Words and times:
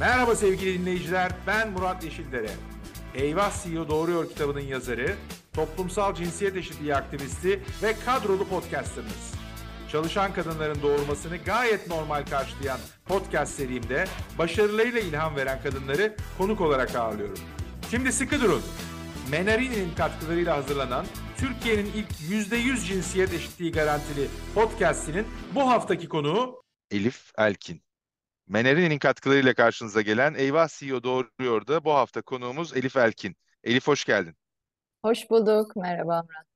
Merhaba 0.00 0.36
sevgili 0.36 0.80
dinleyiciler, 0.80 1.32
ben 1.46 1.70
Murat 1.70 2.04
Yeşildere. 2.04 2.50
Eyvah 3.14 3.62
CEO 3.62 3.88
Doğruyor 3.88 4.28
kitabının 4.28 4.60
yazarı, 4.60 5.14
toplumsal 5.52 6.14
cinsiyet 6.14 6.56
eşitliği 6.56 6.94
aktivisti 6.94 7.62
ve 7.82 7.94
kadrolu 8.06 8.48
podcasterınız. 8.48 9.34
Çalışan 9.92 10.32
kadınların 10.32 10.82
doğurmasını 10.82 11.36
gayet 11.36 11.88
normal 11.88 12.26
karşılayan 12.26 12.78
podcast 13.04 13.54
serimde 13.54 14.04
başarılarıyla 14.38 15.00
ilham 15.00 15.36
veren 15.36 15.62
kadınları 15.62 16.16
konuk 16.38 16.60
olarak 16.60 16.94
ağırlıyorum. 16.94 17.38
Şimdi 17.90 18.12
sıkı 18.12 18.40
durun. 18.40 18.62
Menarini'nin 19.30 19.94
katkılarıyla 19.94 20.56
hazırlanan 20.56 21.06
Türkiye'nin 21.36 21.92
ilk 21.94 22.10
%100 22.10 22.86
cinsiyet 22.86 23.34
eşitliği 23.34 23.72
garantili 23.72 24.28
podcastinin 24.54 25.26
bu 25.54 25.68
haftaki 25.68 26.08
konuğu 26.08 26.62
Elif 26.90 27.32
Elkin. 27.38 27.85
Meneri'nin 28.48 28.98
katkılarıyla 28.98 29.54
karşınıza 29.54 30.02
gelen 30.02 30.34
Eyvah 30.34 30.68
CEO 30.68 31.02
Doğruyor'da 31.02 31.84
bu 31.84 31.92
hafta 31.92 32.22
konuğumuz 32.22 32.76
Elif 32.76 32.96
Elkin. 32.96 33.36
Elif 33.64 33.86
hoş 33.86 34.04
geldin. 34.04 34.36
Hoş 35.02 35.30
bulduk. 35.30 35.76
Merhaba 35.76 36.22
Murat. 36.22 36.46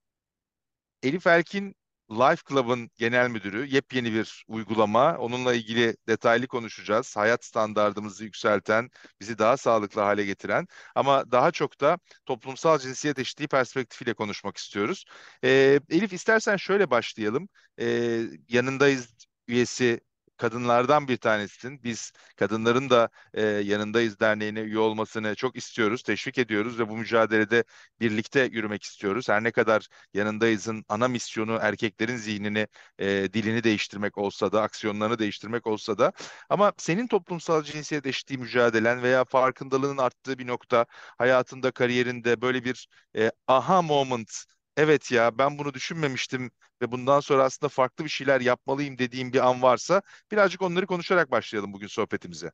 Elif 1.02 1.26
Elkin 1.26 1.74
Life 2.10 2.42
Club'ın 2.48 2.90
genel 2.96 3.28
müdürü. 3.30 3.66
Yepyeni 3.66 4.12
bir 4.12 4.45
uygulama. 4.48 5.16
Onunla 5.18 5.54
ilgili 5.54 5.96
detaylı 6.08 6.46
konuşacağız. 6.46 7.16
Hayat 7.16 7.45
standartımızı 7.45 8.24
yükselten, 8.24 8.90
bizi 9.20 9.38
daha 9.38 9.56
sağlıklı 9.56 10.00
hale 10.00 10.24
getiren 10.24 10.66
ama 10.95 11.32
daha 11.32 11.50
çok 11.50 11.80
da 11.80 11.98
toplumsal 12.26 12.78
cinsiyet 12.78 13.18
eşitliği 13.18 13.48
perspektifiyle 13.48 14.14
konuşmak 14.14 14.56
istiyoruz. 14.56 15.04
Ee, 15.45 15.80
Elif 15.90 16.12
istersen 16.12 16.56
şöyle 16.56 16.90
başlayalım. 16.90 17.48
Ee, 17.80 18.22
yanındayız 18.48 19.14
üyesi 19.48 20.00
kadınlardan 20.40 21.08
bir 21.08 21.16
tanesisin. 21.16 21.82
Biz 21.84 22.12
kadınların 22.36 22.90
da 22.90 23.08
e, 23.34 23.42
yanındayız 23.42 24.20
derneğine 24.20 24.60
üye 24.60 24.78
olmasını 24.78 25.34
çok 25.34 25.56
istiyoruz, 25.56 26.02
teşvik 26.02 26.38
ediyoruz 26.38 26.78
ve 26.78 26.88
bu 26.88 26.96
mücadelede 26.96 27.65
birlikte 28.01 28.48
yürümek 28.52 28.82
istiyoruz. 28.82 29.28
Her 29.28 29.45
ne 29.45 29.50
kadar 29.52 29.88
yanındayızın 30.15 30.84
ana 30.88 31.09
misyonu 31.09 31.59
erkeklerin 31.62 32.16
zihnini, 32.16 32.66
e, 32.98 33.06
dilini 33.32 33.65
değiştirmek 33.65 34.18
olsa 34.18 34.52
da, 34.52 34.62
aksiyonlarını 34.62 35.18
değiştirmek 35.18 35.66
olsa 35.66 35.98
da 35.98 36.12
ama 36.50 36.72
senin 36.78 37.06
toplumsal 37.09 37.62
cinsiyet 37.62 38.06
eşitliği 38.06 38.38
mücadelen 38.38 39.02
veya 39.02 39.24
farkındalığının 39.24 39.98
arttığı 39.98 40.38
bir 40.38 40.46
nokta 40.46 40.87
hayatında, 41.18 41.70
kariyerinde 41.70 42.40
böyle 42.43 42.65
bir 42.65 42.88
e, 43.16 43.32
aha 43.46 43.82
moment 43.82 44.45
evet 44.76 45.13
ya 45.13 45.38
ben 45.38 45.59
bunu 45.59 45.74
düşünmemiştim 45.74 46.51
ve 46.82 46.93
bundan 46.93 47.21
sonra 47.21 47.45
aslında 47.45 47.68
farklı 47.68 48.04
bir 48.04 48.10
şeyler 48.10 48.40
yapmalıyım 48.40 48.99
dediğim 48.99 49.32
bir 49.32 49.49
an 49.49 49.62
varsa 49.62 50.02
birazcık 50.32 50.62
onları 50.62 50.87
konuşarak 50.87 51.30
başlayalım 51.30 51.73
bugün 51.73 51.87
sohbetimize. 51.87 52.51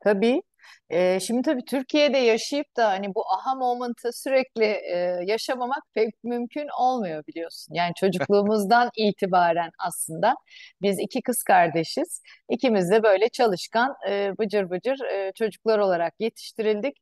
Tabii. 0.00 0.42
Ee, 0.90 1.20
şimdi 1.20 1.42
tabii 1.42 1.64
Türkiye'de 1.64 2.18
yaşayıp 2.18 2.76
da 2.76 2.88
hani 2.88 3.14
bu 3.14 3.24
aha 3.32 3.54
moment'ı 3.54 4.12
sürekli 4.12 4.64
e, 4.64 5.20
yaşamamak 5.26 5.82
pek 5.94 6.24
mümkün 6.24 6.66
olmuyor 6.80 7.24
biliyorsun. 7.26 7.74
Yani 7.74 7.92
çocukluğumuzdan 8.00 8.90
itibaren 8.96 9.70
aslında 9.78 10.34
biz 10.82 10.98
iki 10.98 11.22
kız 11.22 11.42
kardeşiz. 11.42 12.22
İkimiz 12.50 12.90
de 12.90 13.02
böyle 13.02 13.28
çalışkan, 13.28 13.94
e, 14.10 14.32
bıcır 14.38 14.70
bıcır 14.70 15.00
e, 15.04 15.32
çocuklar 15.34 15.78
olarak 15.78 16.14
yetiştirildik. 16.20 16.96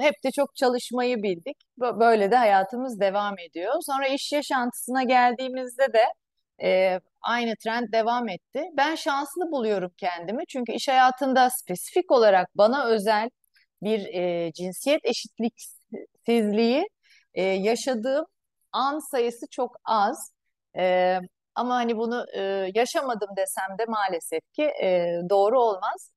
Hep 0.00 0.14
de 0.24 0.30
çok 0.30 0.56
çalışmayı 0.56 1.22
bildik. 1.22 1.56
Böyle 1.78 2.30
de 2.30 2.36
hayatımız 2.36 3.00
devam 3.00 3.38
ediyor. 3.38 3.74
Sonra 3.82 4.08
iş 4.08 4.32
yaşantısına 4.32 5.02
geldiğimizde 5.02 5.92
de 5.92 6.04
e, 6.62 7.00
aynı 7.22 7.56
trend 7.56 7.92
devam 7.92 8.28
etti. 8.28 8.64
Ben 8.76 8.94
şanslı 8.94 9.52
buluyorum 9.52 9.92
kendimi 9.98 10.46
çünkü 10.48 10.72
iş 10.72 10.88
hayatında 10.88 11.50
spesifik 11.50 12.10
olarak 12.12 12.48
bana 12.54 12.86
özel 12.86 13.30
bir 13.82 14.06
e, 14.14 14.52
cinsiyet 14.52 15.00
eşitliksizliği 15.04 16.88
e, 17.34 17.42
yaşadığım 17.42 18.26
an 18.72 18.98
sayısı 19.10 19.46
çok 19.50 19.76
az. 19.84 20.32
E, 20.78 21.18
ama 21.54 21.74
hani 21.74 21.96
bunu 21.96 22.26
e, 22.34 22.40
yaşamadım 22.74 23.30
desem 23.36 23.78
de 23.78 23.84
maalesef 23.88 24.40
ki 24.52 24.62
e, 24.62 25.20
doğru 25.30 25.60
olmaz. 25.60 26.11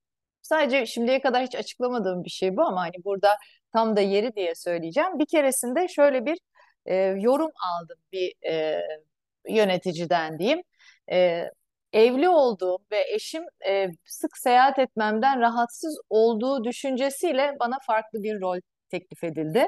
Sadece 0.46 0.86
şimdiye 0.86 1.22
kadar 1.22 1.44
hiç 1.44 1.56
açıklamadığım 1.56 2.24
bir 2.24 2.30
şey 2.30 2.58
bu 2.58 2.62
ama 2.62 2.82
hani 2.82 3.04
burada 3.06 3.38
tam 3.74 3.96
da 3.96 4.02
yeri 4.02 4.36
diye 4.36 4.56
söyleyeceğim. 4.56 5.20
Bir 5.20 5.26
keresinde 5.26 5.88
şöyle 5.88 6.26
bir 6.26 6.38
e, 6.86 6.96
yorum 6.96 7.52
aldım 7.74 7.98
bir 8.12 8.34
e, 8.50 8.82
yöneticiden 9.50 10.40
diyeyim. 10.40 10.62
E, 11.12 11.50
evli 11.94 12.30
olduğum 12.30 12.78
ve 12.92 13.04
eşim 13.14 13.44
e, 13.68 13.88
sık 14.06 14.38
seyahat 14.38 14.80
etmemden 14.80 15.42
rahatsız 15.42 16.00
olduğu 16.10 16.64
düşüncesiyle 16.64 17.56
bana 17.60 17.78
farklı 17.88 18.24
bir 18.24 18.42
rol 18.42 18.60
teklif 18.92 19.24
edildi. 19.24 19.68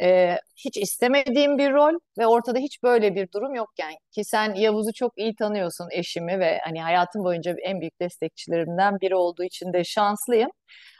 E, 0.00 0.36
hiç 0.56 0.76
istemediğim 0.76 1.58
bir 1.58 1.72
rol 1.72 1.94
ve 2.18 2.26
ortada 2.26 2.58
hiç 2.58 2.82
böyle 2.82 3.14
bir 3.14 3.28
durum 3.34 3.54
yokken 3.54 3.94
ki 4.12 4.24
sen 4.24 4.54
Yavuz'u 4.54 4.92
çok 4.92 5.12
iyi 5.18 5.34
tanıyorsun 5.34 5.88
eşimi 5.92 6.40
ve 6.40 6.58
hani 6.64 6.82
hayatım 6.82 7.24
boyunca 7.24 7.54
en 7.64 7.80
büyük 7.80 8.00
destekçilerimden 8.00 9.00
biri 9.00 9.14
olduğu 9.14 9.44
için 9.44 9.72
de 9.72 9.84
şanslıyım. 9.84 10.50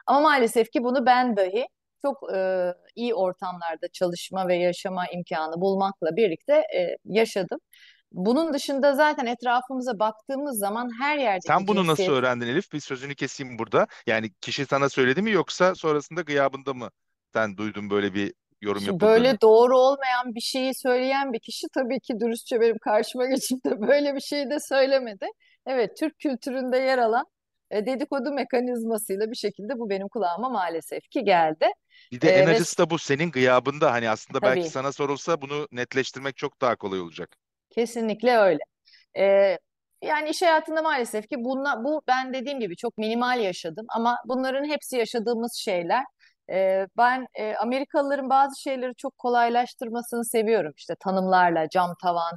Ama 0.06 0.20
maalesef 0.20 0.70
ki 0.70 0.84
bunu 0.84 1.06
ben 1.06 1.36
dahi 1.36 1.66
çok 2.02 2.34
e, 2.34 2.72
iyi 2.94 3.14
ortamlarda 3.14 3.88
çalışma 3.92 4.48
ve 4.48 4.56
yaşama 4.56 5.04
imkanı 5.12 5.60
bulmakla 5.60 6.16
birlikte 6.16 6.54
e, 6.54 6.96
yaşadım. 7.04 7.58
Bunun 8.12 8.52
dışında 8.52 8.94
zaten 8.94 9.26
etrafımıza 9.26 9.98
baktığımız 9.98 10.58
zaman 10.58 10.90
her 11.00 11.18
yerde 11.18 11.40
Sen 11.46 11.66
bunu 11.66 11.86
nasıl 11.86 12.12
öğrendin 12.12 12.46
Elif? 12.46 12.72
Bir 12.72 12.80
sözünü 12.80 13.14
keseyim 13.14 13.58
burada. 13.58 13.86
Yani 14.06 14.30
kişi 14.40 14.66
sana 14.66 14.88
söyledi 14.88 15.22
mi 15.22 15.30
yoksa 15.30 15.74
sonrasında 15.74 16.20
gıyabında 16.20 16.74
mı 16.74 16.90
sen 17.32 17.56
duydun 17.56 17.90
böyle 17.90 18.14
bir 18.14 18.34
yorum 18.60 18.86
Şimdi 18.86 18.86
yapıldığını? 18.86 19.00
böyle 19.00 19.40
doğru 19.40 19.78
olmayan 19.78 20.34
bir 20.34 20.40
şeyi 20.40 20.74
söyleyen 20.74 21.32
bir 21.32 21.40
kişi 21.40 21.66
tabii 21.74 22.00
ki 22.00 22.20
dürüstçe 22.20 22.60
benim 22.60 22.78
karşıma 22.78 23.26
geçip 23.30 23.64
de 23.66 23.80
böyle 23.80 24.14
bir 24.14 24.20
şeyi 24.20 24.50
de 24.50 24.60
söylemedi. 24.60 25.26
Evet, 25.66 25.96
Türk 25.96 26.18
kültüründe 26.18 26.78
yer 26.78 26.98
alan 26.98 27.26
e, 27.70 27.86
dedikodu 27.86 28.32
mekanizmasıyla 28.32 29.30
bir 29.30 29.36
şekilde 29.36 29.78
bu 29.78 29.90
benim 29.90 30.08
kulağıma 30.08 30.48
maalesef 30.48 31.02
ki 31.10 31.24
geldi. 31.24 31.66
Bir 32.12 32.20
de 32.20 32.28
E, 32.28 32.30
en 32.30 32.46
ve 32.46 32.46
acısı 32.46 32.78
da 32.78 32.90
bu 32.90 32.98
senin 32.98 33.30
gıyabında. 33.30 33.92
Hani 33.92 34.10
aslında 34.10 34.44
belki 34.44 34.68
tabii 34.68 34.70
sana 34.70 34.92
sorulsa 34.92 35.42
bunu 35.42 35.68
netleştirmek 35.72 36.36
çok 36.36 36.60
daha 36.60 36.76
kolay 36.76 37.00
olacak. 37.00 37.36
kesinlikle 37.70 38.36
öyle. 38.38 38.58
E, 39.18 39.58
yani 40.02 40.30
iş 40.30 40.42
hayatında 40.42 40.82
maalesef 40.82 41.28
ki 41.28 41.36
bunla, 41.38 41.84
bu 41.84 42.02
ben 42.08 42.34
dediğim 42.34 42.60
gibi 42.60 42.76
çok 42.76 42.98
minimal 42.98 43.40
yaşadım 43.40 43.86
ama 43.96 44.18
bunların 44.26 44.64
hepsi 44.64 44.96
yaşadığımız 44.96 45.54
şeyler. 45.54 46.04
E, 46.52 46.86
ben 46.98 47.26
e, 47.34 47.54
Amerikalıların 47.54 48.30
bazı 48.30 48.60
şeyleri 48.60 48.94
çok 48.96 49.18
kolaylaştırmasını 49.18 50.24
seviyorum. 50.24 50.72
İşte 50.76 50.94
tanımlarla, 51.00 51.68
cam 51.68 51.94
tavan 52.02 52.32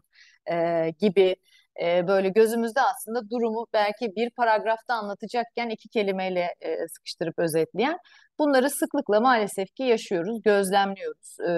e, 0.51 0.90
gibi 1.00 1.35
e, 1.84 2.07
böyle 2.07 2.29
gözümüzde 2.29 2.81
aslında 2.81 3.29
durumu 3.29 3.66
belki 3.74 4.16
bir 4.16 4.29
paragrafta 4.29 4.94
anlatacakken 4.94 5.69
iki 5.69 5.90
kelimeyle 5.90 6.56
e, 6.62 6.88
sıkıştırıp 6.88 7.40
özetleyen. 7.40 7.97
Bunları 8.40 8.69
sıklıkla 8.69 9.19
maalesef 9.19 9.75
ki 9.75 9.84
yaşıyoruz, 9.84 10.41
gözlemliyoruz. 10.41 11.40
E, 11.40 11.51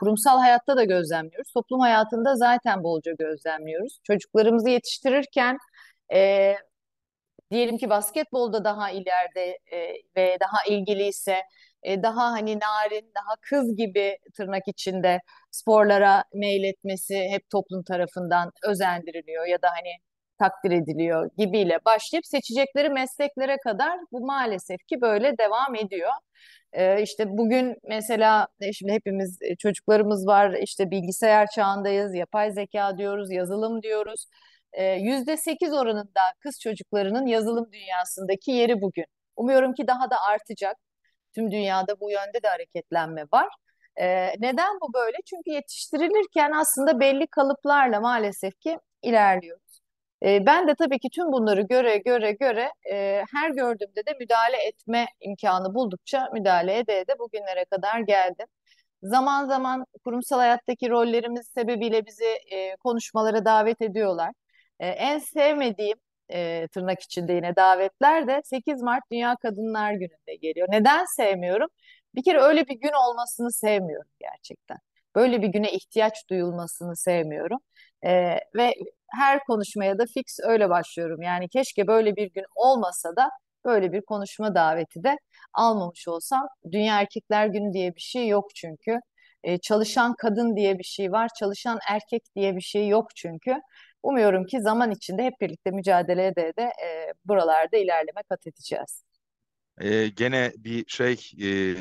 kurumsal 0.00 0.38
hayatta 0.38 0.76
da 0.76 0.84
gözlemliyoruz. 0.84 1.52
Toplum 1.52 1.80
hayatında 1.80 2.36
zaten 2.36 2.82
bolca 2.84 3.12
gözlemliyoruz. 3.18 3.98
Çocuklarımızı 4.04 4.70
yetiştirirken 4.70 5.58
e, 6.14 6.54
diyelim 7.50 7.78
ki 7.78 7.90
basketbolda 7.90 8.64
daha 8.64 8.90
ileride 8.90 9.58
e, 9.72 9.78
ve 10.16 10.36
daha 10.40 10.74
ilgiliyse 10.74 11.42
e, 11.82 12.02
daha 12.02 12.32
hani 12.32 12.58
narin, 12.60 13.12
daha 13.14 13.36
kız 13.42 13.76
gibi 13.76 14.18
tırnak 14.36 14.68
içinde 14.68 15.20
sporlara 15.50 16.24
meyletmesi 16.34 17.28
hep 17.30 17.50
toplum 17.50 17.82
tarafından 17.84 18.52
özendiriliyor 18.64 19.46
ya 19.46 19.62
da 19.62 19.68
hani 19.70 19.90
takdir 20.38 20.70
ediliyor 20.70 21.30
gibiyle 21.38 21.78
başlayıp 21.84 22.26
seçecekleri 22.26 22.90
mesleklere 22.90 23.56
kadar 23.64 23.98
bu 24.12 24.20
maalesef 24.26 24.86
ki 24.86 25.00
böyle 25.00 25.38
devam 25.38 25.74
ediyor. 25.74 26.10
Ee, 26.72 27.02
işte 27.02 27.24
bugün 27.28 27.76
mesela 27.88 28.48
e, 28.60 28.72
şimdi 28.72 28.92
hepimiz 28.92 29.38
e, 29.42 29.56
çocuklarımız 29.56 30.26
var 30.26 30.52
işte 30.62 30.90
bilgisayar 30.90 31.46
çağındayız, 31.54 32.14
yapay 32.14 32.52
zeka 32.52 32.98
diyoruz, 32.98 33.30
yazılım 33.32 33.82
diyoruz. 33.82 34.26
Ee, 34.72 34.84
yüzde 34.84 35.36
sekiz 35.36 35.72
oranında 35.72 36.20
kız 36.40 36.60
çocuklarının 36.60 37.26
yazılım 37.26 37.72
dünyasındaki 37.72 38.50
yeri 38.50 38.80
bugün. 38.82 39.04
Umuyorum 39.36 39.74
ki 39.74 39.86
daha 39.86 40.10
da 40.10 40.16
artacak. 40.32 40.76
Tüm 41.34 41.50
dünyada 41.50 42.00
bu 42.00 42.10
yönde 42.10 42.42
de 42.42 42.48
hareketlenme 42.48 43.24
var. 43.32 43.48
Ee, 44.00 44.32
neden 44.38 44.80
bu 44.80 44.94
böyle? 44.94 45.16
Çünkü 45.24 45.50
yetiştirilirken 45.50 46.52
aslında 46.52 47.00
belli 47.00 47.26
kalıplarla 47.26 48.00
maalesef 48.00 48.60
ki 48.60 48.78
ilerliyoruz. 49.02 49.80
Ee, 50.22 50.46
ben 50.46 50.68
de 50.68 50.74
tabii 50.74 50.98
ki 50.98 51.08
tüm 51.10 51.32
bunları 51.32 51.62
göre 51.62 51.96
göre 51.96 52.32
göre 52.32 52.72
e, 52.92 53.24
her 53.32 53.50
gördüğümde 53.50 54.06
de 54.06 54.14
müdahale 54.20 54.56
etme 54.56 55.06
imkanı 55.20 55.74
buldukça 55.74 56.28
müdahale 56.32 56.78
ede 56.78 56.98
ede 56.98 57.18
bugünlere 57.18 57.64
kadar 57.64 58.00
geldim. 58.00 58.46
Zaman 59.02 59.46
zaman 59.48 59.86
kurumsal 60.04 60.38
hayattaki 60.38 60.90
rollerimiz 60.90 61.48
sebebiyle 61.48 62.06
bizi 62.06 62.24
e, 62.24 62.76
konuşmalara 62.76 63.44
davet 63.44 63.82
ediyorlar. 63.82 64.32
E, 64.80 64.88
en 64.88 65.18
sevmediğim 65.18 65.98
e, 66.32 66.68
tırnak 66.68 67.00
içinde 67.00 67.32
yine 67.32 67.56
davetler 67.56 68.26
de 68.28 68.42
8 68.44 68.82
Mart 68.82 69.02
Dünya 69.12 69.36
Kadınlar 69.42 69.92
Günü'nde 69.92 70.34
geliyor. 70.36 70.68
Neden 70.70 71.04
sevmiyorum? 71.04 71.68
Bir 72.14 72.24
kere 72.24 72.40
öyle 72.40 72.68
bir 72.68 72.74
gün 72.80 72.92
olmasını 73.08 73.52
sevmiyorum 73.52 74.10
gerçekten. 74.20 74.78
Böyle 75.16 75.42
bir 75.42 75.48
güne 75.48 75.72
ihtiyaç 75.72 76.28
duyulmasını 76.30 76.96
sevmiyorum. 76.96 77.58
E, 78.06 78.10
ve 78.56 78.74
her 79.08 79.44
konuşmaya 79.44 79.98
da 79.98 80.04
fix 80.14 80.38
öyle 80.42 80.70
başlıyorum. 80.70 81.22
Yani 81.22 81.48
keşke 81.48 81.86
böyle 81.86 82.16
bir 82.16 82.30
gün 82.30 82.44
olmasa 82.54 83.16
da 83.16 83.30
böyle 83.64 83.92
bir 83.92 84.02
konuşma 84.02 84.54
daveti 84.54 85.04
de 85.04 85.16
almamış 85.54 86.08
olsam. 86.08 86.48
Dünya 86.72 87.00
Erkekler 87.00 87.46
Günü 87.46 87.72
diye 87.72 87.94
bir 87.94 88.00
şey 88.00 88.28
yok 88.28 88.54
çünkü. 88.54 89.00
E, 89.44 89.58
çalışan 89.58 90.14
kadın 90.18 90.56
diye 90.56 90.78
bir 90.78 90.84
şey 90.84 91.12
var, 91.12 91.28
çalışan 91.38 91.78
erkek 91.88 92.22
diye 92.36 92.56
bir 92.56 92.60
şey 92.60 92.88
yok 92.88 93.16
çünkü. 93.16 93.56
Umuyorum 94.02 94.46
ki 94.46 94.60
zaman 94.60 94.90
içinde 94.90 95.24
hep 95.24 95.40
birlikte 95.40 95.70
mücadele 95.70 96.26
ede 96.26 96.52
de 96.58 96.62
e, 96.62 97.12
buralarda 97.24 97.76
ilerleme 97.76 98.22
kat 98.28 98.46
edeceğiz. 98.46 99.02
Ee, 99.80 100.08
gene 100.08 100.52
bir 100.56 100.84
şey 100.88 101.12
e, 101.42 101.76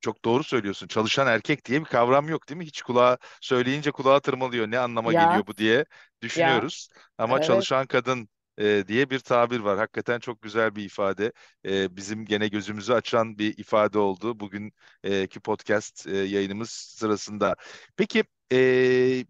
çok 0.00 0.24
doğru 0.24 0.44
söylüyorsun. 0.44 0.86
Çalışan 0.86 1.26
erkek 1.26 1.64
diye 1.64 1.80
bir 1.80 1.84
kavram 1.84 2.28
yok 2.28 2.48
değil 2.48 2.58
mi? 2.58 2.66
Hiç 2.66 2.82
kulağa 2.82 3.18
söyleyince 3.40 3.90
kulağa 3.90 4.20
tırmalıyor. 4.20 4.70
Ne 4.70 4.78
anlama 4.78 5.12
Ya 5.12 5.24
geliyor 5.24 5.46
bu 5.46 5.56
diye 5.56 5.84
düşünüyoruz. 6.22 6.88
Ama 7.18 7.36
evet. 7.36 7.46
çalışan 7.46 7.86
kadın 7.86 8.28
e, 8.58 8.84
diye 8.88 9.10
bir 9.10 9.18
tabir 9.18 9.60
var. 9.60 9.78
Hakikaten 9.78 10.18
çok 10.18 10.42
güzel 10.42 10.76
bir 10.76 10.84
ifade. 10.84 11.32
E, 11.66 11.96
bizim 11.96 12.24
gene 12.24 12.48
gözümüzü 12.48 12.92
açan 12.92 13.38
bir 13.38 13.58
ifade 13.58 13.98
oldu 13.98 14.40
bugünkü 14.40 15.40
podcast 15.44 16.06
e, 16.06 16.16
yayınımız 16.16 16.70
sırasında. 16.70 17.56
Peki 17.96 18.24
e, 18.52 19.24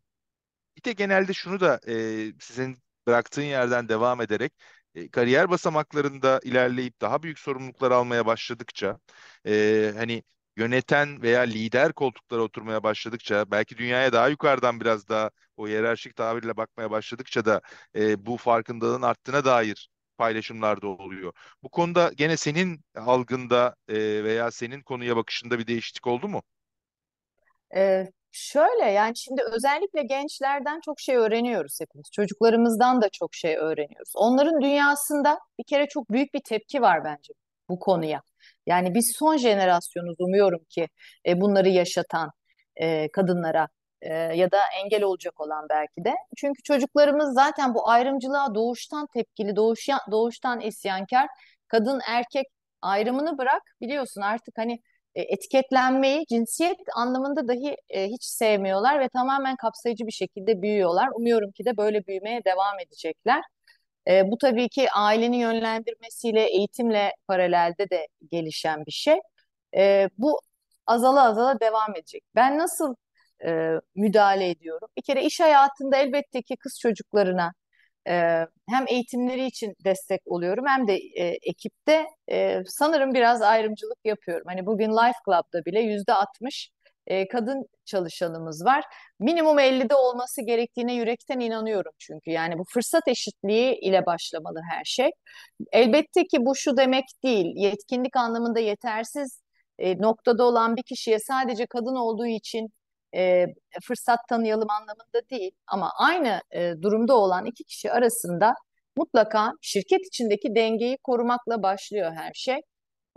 bir 0.84 0.90
de 0.90 0.92
genelde 0.92 1.32
şunu 1.32 1.60
da 1.60 1.80
e, 1.88 1.94
sizin 2.40 2.82
bıraktığın 3.06 3.42
yerden 3.42 3.88
devam 3.88 4.20
ederek 4.20 4.52
e, 4.94 5.08
kariyer 5.10 5.50
basamaklarında 5.50 6.40
ilerleyip 6.44 7.00
daha 7.00 7.22
büyük 7.22 7.38
sorumluluklar 7.38 7.90
almaya 7.90 8.26
başladıkça 8.26 8.98
e, 9.46 9.92
hani 9.96 10.22
yöneten 10.56 11.22
veya 11.22 11.40
lider 11.40 11.92
koltuklara 11.92 12.42
oturmaya 12.42 12.82
başladıkça 12.82 13.50
belki 13.50 13.76
dünyaya 13.78 14.12
daha 14.12 14.28
yukarıdan 14.28 14.80
biraz 14.80 15.08
daha 15.08 15.30
o 15.56 15.68
hiyerarşik 15.68 16.16
tabirle 16.16 16.56
bakmaya 16.56 16.90
başladıkça 16.90 17.44
da 17.44 17.60
e, 17.96 18.26
bu 18.26 18.36
farkındalığın 18.36 19.02
arttığına 19.02 19.44
dair 19.44 19.88
paylaşımlar 20.18 20.82
da 20.82 20.86
oluyor. 20.86 21.32
Bu 21.62 21.68
konuda 21.68 22.10
gene 22.16 22.36
senin 22.36 22.84
algında 22.96 23.76
e, 23.88 23.94
veya 24.24 24.50
senin 24.50 24.82
konuya 24.82 25.16
bakışında 25.16 25.58
bir 25.58 25.66
değişiklik 25.66 26.06
oldu 26.06 26.28
mu? 26.28 26.42
Ee, 27.74 28.12
şöyle 28.32 28.84
yani 28.90 29.16
şimdi 29.16 29.42
özellikle 29.42 30.02
gençlerden 30.02 30.80
çok 30.80 31.00
şey 31.00 31.16
öğreniyoruz 31.16 31.80
hepimiz. 31.80 32.10
Çocuklarımızdan 32.12 33.02
da 33.02 33.08
çok 33.08 33.34
şey 33.34 33.56
öğreniyoruz. 33.56 34.12
Onların 34.16 34.60
dünyasında 34.62 35.38
bir 35.58 35.64
kere 35.64 35.86
çok 35.88 36.10
büyük 36.10 36.34
bir 36.34 36.40
tepki 36.40 36.82
var 36.82 37.04
bence 37.04 37.32
bu 37.68 37.78
konuya. 37.78 38.22
Yani 38.66 38.94
biz 38.94 39.12
son 39.16 39.36
jenerasyonuz 39.36 40.16
umuyorum 40.20 40.64
ki 40.68 40.88
e, 41.26 41.40
bunları 41.40 41.68
yaşatan 41.68 42.30
e, 42.76 43.08
kadınlara 43.12 43.68
e, 44.02 44.14
ya 44.14 44.50
da 44.50 44.58
engel 44.82 45.02
olacak 45.02 45.40
olan 45.40 45.66
belki 45.70 46.04
de. 46.04 46.14
Çünkü 46.36 46.62
çocuklarımız 46.62 47.34
zaten 47.34 47.74
bu 47.74 47.88
ayrımcılığa 47.88 48.54
doğuştan 48.54 49.06
tepkili, 49.14 49.56
doğuşan, 49.56 50.00
doğuştan 50.10 50.60
isyankar. 50.60 51.26
Kadın 51.68 52.00
erkek 52.08 52.46
ayrımını 52.82 53.38
bırak 53.38 53.62
biliyorsun 53.80 54.20
artık 54.20 54.58
hani 54.58 54.82
etiketlenmeyi 55.20 56.26
cinsiyet 56.30 56.78
anlamında 56.96 57.48
dahi 57.48 57.76
e, 57.90 58.06
hiç 58.08 58.24
sevmiyorlar 58.24 59.00
ve 59.00 59.08
tamamen 59.08 59.56
kapsayıcı 59.56 60.06
bir 60.06 60.12
şekilde 60.12 60.62
büyüyorlar. 60.62 61.08
Umuyorum 61.14 61.52
ki 61.52 61.64
de 61.64 61.76
böyle 61.76 62.06
büyümeye 62.06 62.44
devam 62.44 62.80
edecekler. 62.80 63.42
E, 64.08 64.30
bu 64.30 64.38
tabii 64.38 64.68
ki 64.68 64.90
ailenin 64.90 65.36
yönlendirmesiyle, 65.36 66.46
eğitimle 66.46 67.12
paralelde 67.28 67.90
de 67.90 68.08
gelişen 68.30 68.86
bir 68.86 68.92
şey. 68.92 69.18
E, 69.76 70.08
bu 70.18 70.40
azala 70.86 71.24
azala 71.24 71.60
devam 71.60 71.96
edecek. 71.96 72.22
Ben 72.34 72.58
nasıl 72.58 72.94
e, 73.44 73.70
müdahale 73.94 74.50
ediyorum? 74.50 74.88
Bir 74.96 75.02
kere 75.02 75.24
iş 75.24 75.40
hayatında 75.40 75.96
elbette 75.96 76.42
ki 76.42 76.56
kız 76.56 76.78
çocuklarına 76.80 77.52
e, 78.08 78.12
hem 78.68 78.84
eğitimleri 78.88 79.46
için 79.46 79.74
destek 79.84 80.20
oluyorum 80.26 80.64
hem 80.68 80.88
de 80.88 80.96
e, 80.96 81.38
ekipte 81.42 82.06
e, 82.30 82.62
sanırım 82.66 83.14
biraz 83.14 83.42
ayrımcılık 83.42 83.98
yapıyorum. 84.04 84.44
Hani 84.46 84.66
bugün 84.66 84.90
Life 84.92 85.18
Club'da 85.26 85.64
bile 85.64 85.80
yüzde 85.80 86.14
60 86.14 86.70
e, 87.06 87.28
kadın 87.28 87.66
çalışanımız 87.84 88.64
var. 88.64 88.84
Minimum 89.20 89.58
50'de 89.58 89.94
olması 89.94 90.42
gerektiğine 90.42 90.94
yürekten 90.94 91.40
inanıyorum 91.40 91.92
çünkü. 91.98 92.30
Yani 92.30 92.58
bu 92.58 92.64
fırsat 92.64 93.08
eşitliği 93.08 93.74
ile 93.80 94.06
başlamalı 94.06 94.60
her 94.70 94.84
şey. 94.84 95.10
Elbette 95.72 96.26
ki 96.26 96.38
bu 96.40 96.56
şu 96.56 96.76
demek 96.76 97.04
değil. 97.24 97.46
Yetkinlik 97.56 98.16
anlamında 98.16 98.60
yetersiz 98.60 99.42
e, 99.78 99.98
noktada 99.98 100.44
olan 100.44 100.76
bir 100.76 100.82
kişiye 100.82 101.18
sadece 101.18 101.66
kadın 101.66 101.96
olduğu 101.96 102.26
için 102.26 102.72
e, 103.16 103.46
fırsat 103.82 104.18
tanıyalım 104.28 104.70
anlamında 104.70 105.30
değil. 105.30 105.52
Ama 105.66 105.92
aynı 105.98 106.40
e, 106.50 106.72
durumda 106.82 107.16
olan 107.16 107.46
iki 107.46 107.64
kişi 107.64 107.92
arasında 107.92 108.54
mutlaka 108.96 109.52
şirket 109.60 110.06
içindeki 110.06 110.54
dengeyi 110.54 110.98
korumakla 111.02 111.62
başlıyor 111.62 112.12
her 112.16 112.32
şey. 112.34 112.60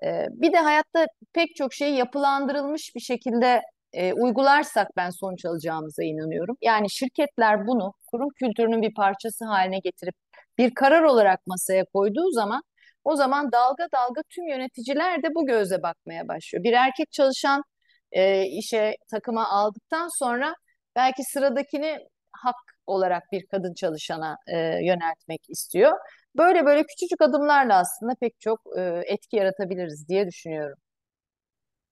E, 0.04 0.28
bir 0.32 0.54
de 0.54 0.58
hayatta 0.58 1.06
pek 1.34 1.56
çok 1.56 1.74
şeyi 1.74 1.96
yapılandırılmış 1.98 2.96
bir 2.96 3.00
şekilde 3.02 3.62
e, 3.94 4.14
uygularsak 4.14 4.88
ben 4.98 5.10
sonuç 5.10 5.46
alacağımıza 5.46 6.04
inanıyorum. 6.04 6.58
Yani 6.62 6.90
şirketler 6.90 7.68
bunu 7.68 7.94
kurum 8.08 8.30
kültürünün 8.30 8.82
bir 8.82 8.94
parçası 8.94 9.46
haline 9.46 9.80
getirip 9.80 10.16
bir 10.58 10.74
karar 10.74 11.02
olarak 11.04 11.48
masaya 11.48 11.86
koyduğu 11.86 12.32
zaman 12.32 12.64
o 13.04 13.16
zaman 13.16 13.52
dalga 13.52 13.88
dalga 13.94 14.22
tüm 14.30 14.48
yöneticiler 14.48 15.24
de 15.24 15.36
bu 15.36 15.46
gözle 15.46 15.84
bakmaya 15.84 16.28
başlıyor. 16.28 16.64
Bir 16.64 16.74
erkek 16.74 17.12
çalışan 17.12 17.64
e, 18.12 18.46
işe 18.46 18.96
takıma 19.12 19.50
aldıktan 19.50 20.10
sonra 20.20 20.56
belki 20.96 21.24
sıradakini 21.24 22.00
hak 22.32 22.56
olarak 22.88 23.24
bir 23.32 23.46
kadın 23.52 23.74
çalışana 23.74 24.38
e, 24.48 24.58
yöneltmek 24.60 25.42
istiyor. 25.50 25.92
Böyle 26.38 26.66
böyle 26.66 26.84
küçücük 26.84 27.22
adımlarla 27.22 27.78
aslında 27.80 28.16
pek 28.22 28.40
çok 28.40 28.62
e, 28.78 29.04
etki 29.08 29.36
yaratabiliriz 29.38 30.08
diye 30.10 30.28
düşünüyorum. 30.28 30.78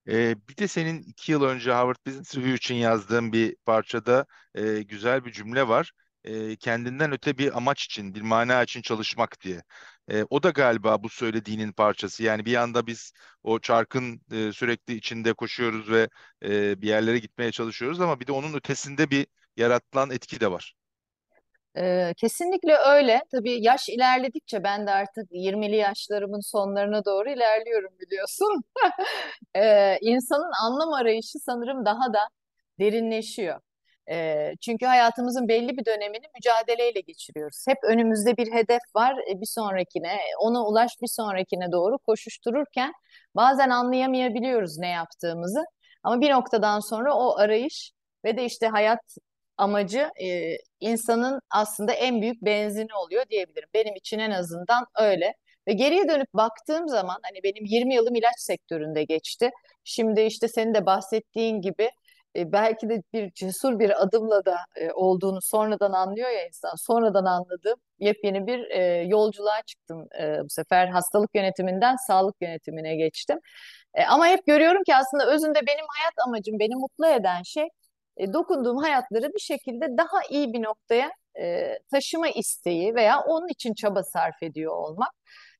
Ee, 0.07 0.35
bir 0.49 0.57
de 0.57 0.67
senin 0.67 1.01
iki 1.01 1.31
yıl 1.31 1.43
önce 1.43 1.71
Harvard 1.71 1.97
Business 2.07 2.35
Review 2.35 2.55
için 2.55 2.75
yazdığın 2.75 3.33
bir 3.33 3.55
parçada 3.65 4.25
e, 4.55 4.83
güzel 4.83 5.25
bir 5.25 5.31
cümle 5.31 5.67
var. 5.67 5.91
E, 6.23 6.55
kendinden 6.55 7.11
öte 7.11 7.37
bir 7.37 7.57
amaç 7.57 7.85
için, 7.85 8.15
bir 8.15 8.21
mana 8.21 8.63
için 8.63 8.81
çalışmak 8.81 9.41
diye. 9.41 9.61
E, 10.07 10.23
o 10.29 10.43
da 10.43 10.49
galiba 10.49 11.03
bu 11.03 11.09
söylediğinin 11.09 11.71
parçası. 11.71 12.23
Yani 12.23 12.45
bir 12.45 12.51
yanda 12.51 12.87
biz 12.87 13.13
o 13.43 13.59
çarkın 13.59 14.21
e, 14.31 14.51
sürekli 14.51 14.93
içinde 14.95 15.33
koşuyoruz 15.33 15.91
ve 15.91 16.09
e, 16.43 16.81
bir 16.81 16.87
yerlere 16.87 17.19
gitmeye 17.19 17.51
çalışıyoruz 17.51 18.01
ama 18.01 18.19
bir 18.19 18.27
de 18.27 18.31
onun 18.31 18.53
ötesinde 18.53 19.09
bir 19.11 19.27
yaratılan 19.57 20.11
etki 20.11 20.39
de 20.39 20.51
var. 20.51 20.75
Ee, 21.77 22.13
kesinlikle 22.17 22.75
öyle. 22.77 23.21
Tabii 23.31 23.63
yaş 23.63 23.89
ilerledikçe 23.89 24.63
ben 24.63 24.87
de 24.87 24.91
artık 24.91 25.27
20'li 25.31 25.75
yaşlarımın 25.75 26.39
sonlarına 26.39 27.05
doğru 27.05 27.29
ilerliyorum 27.29 27.91
biliyorsun. 27.99 28.63
Ee, 29.55 29.97
insanın 30.01 30.51
anlam 30.63 30.93
arayışı 30.93 31.39
sanırım 31.39 31.85
daha 31.85 32.13
da 32.13 32.19
derinleşiyor. 32.79 33.59
Ee, 34.11 34.53
çünkü 34.61 34.85
hayatımızın 34.85 35.47
belli 35.47 35.77
bir 35.77 35.85
dönemini 35.85 36.25
mücadeleyle 36.35 36.99
geçiriyoruz. 36.99 37.65
Hep 37.67 37.77
önümüzde 37.83 38.37
bir 38.37 38.51
hedef 38.53 38.81
var, 38.95 39.15
e, 39.31 39.41
bir 39.41 39.45
sonrakine, 39.45 40.17
ona 40.39 40.65
ulaş 40.67 40.91
bir 41.01 41.07
sonrakine 41.07 41.71
doğru 41.71 41.97
koşuştururken 41.97 42.93
bazen 43.35 43.69
anlayamayabiliyoruz 43.69 44.77
ne 44.77 44.89
yaptığımızı. 44.89 45.63
Ama 46.03 46.21
bir 46.21 46.31
noktadan 46.31 46.79
sonra 46.79 47.13
o 47.15 47.37
arayış 47.37 47.91
ve 48.25 48.37
de 48.37 48.45
işte 48.45 48.67
hayat 48.67 49.15
amacı 49.57 50.09
e, 50.23 50.57
insanın 50.79 51.41
aslında 51.49 51.93
en 51.93 52.21
büyük 52.21 52.41
benzini 52.41 52.93
oluyor 52.95 53.25
diyebilirim. 53.29 53.69
Benim 53.73 53.95
için 53.95 54.19
en 54.19 54.31
azından 54.31 54.85
öyle. 54.99 55.33
Ve 55.67 55.73
geriye 55.73 56.07
dönüp 56.07 56.33
baktığım 56.33 56.87
zaman 56.87 57.17
hani 57.23 57.43
benim 57.43 57.65
20 57.65 57.95
yılım 57.95 58.15
ilaç 58.15 58.39
sektöründe 58.39 59.03
geçti. 59.03 59.51
Şimdi 59.83 60.21
işte 60.21 60.47
senin 60.47 60.73
de 60.73 60.85
bahsettiğin 60.85 61.61
gibi 61.61 61.89
e, 62.35 62.51
belki 62.51 62.89
de 62.89 63.03
bir 63.13 63.31
cesur 63.31 63.79
bir 63.79 64.03
adımla 64.03 64.45
da 64.45 64.57
e, 64.75 64.91
olduğunu 64.91 65.41
sonradan 65.41 65.91
anlıyor 65.91 66.29
ya 66.29 66.47
insan. 66.47 66.75
Sonradan 66.75 67.25
anladım. 67.25 67.75
Yepyeni 67.99 68.47
bir 68.47 68.69
e, 68.71 69.03
yolculuğa 69.07 69.61
çıktım. 69.65 70.07
Bu 70.43 70.49
sefer 70.49 70.87
hastalık 70.87 71.35
yönetiminden 71.35 71.95
sağlık 72.07 72.35
yönetimine 72.41 72.95
geçtim. 72.95 73.39
Ama 74.09 74.27
hep 74.27 74.45
görüyorum 74.45 74.83
ki 74.83 74.95
aslında 74.95 75.31
özünde 75.31 75.59
benim 75.67 75.85
hayat 75.97 76.13
amacım, 76.27 76.59
beni 76.59 76.75
mutlu 76.75 77.07
eden 77.07 77.43
şey 77.43 77.67
dokunduğum 78.33 78.77
hayatları 78.77 79.33
bir 79.33 79.39
şekilde 79.39 79.97
daha 79.97 80.23
iyi 80.29 80.53
bir 80.53 80.63
noktaya 80.63 81.11
taşıma 81.91 82.29
isteği 82.29 82.95
veya 82.95 83.21
onun 83.21 83.47
için 83.47 83.73
çaba 83.73 84.03
sarf 84.03 84.43
ediyor 84.43 84.73
olmak. 84.77 85.11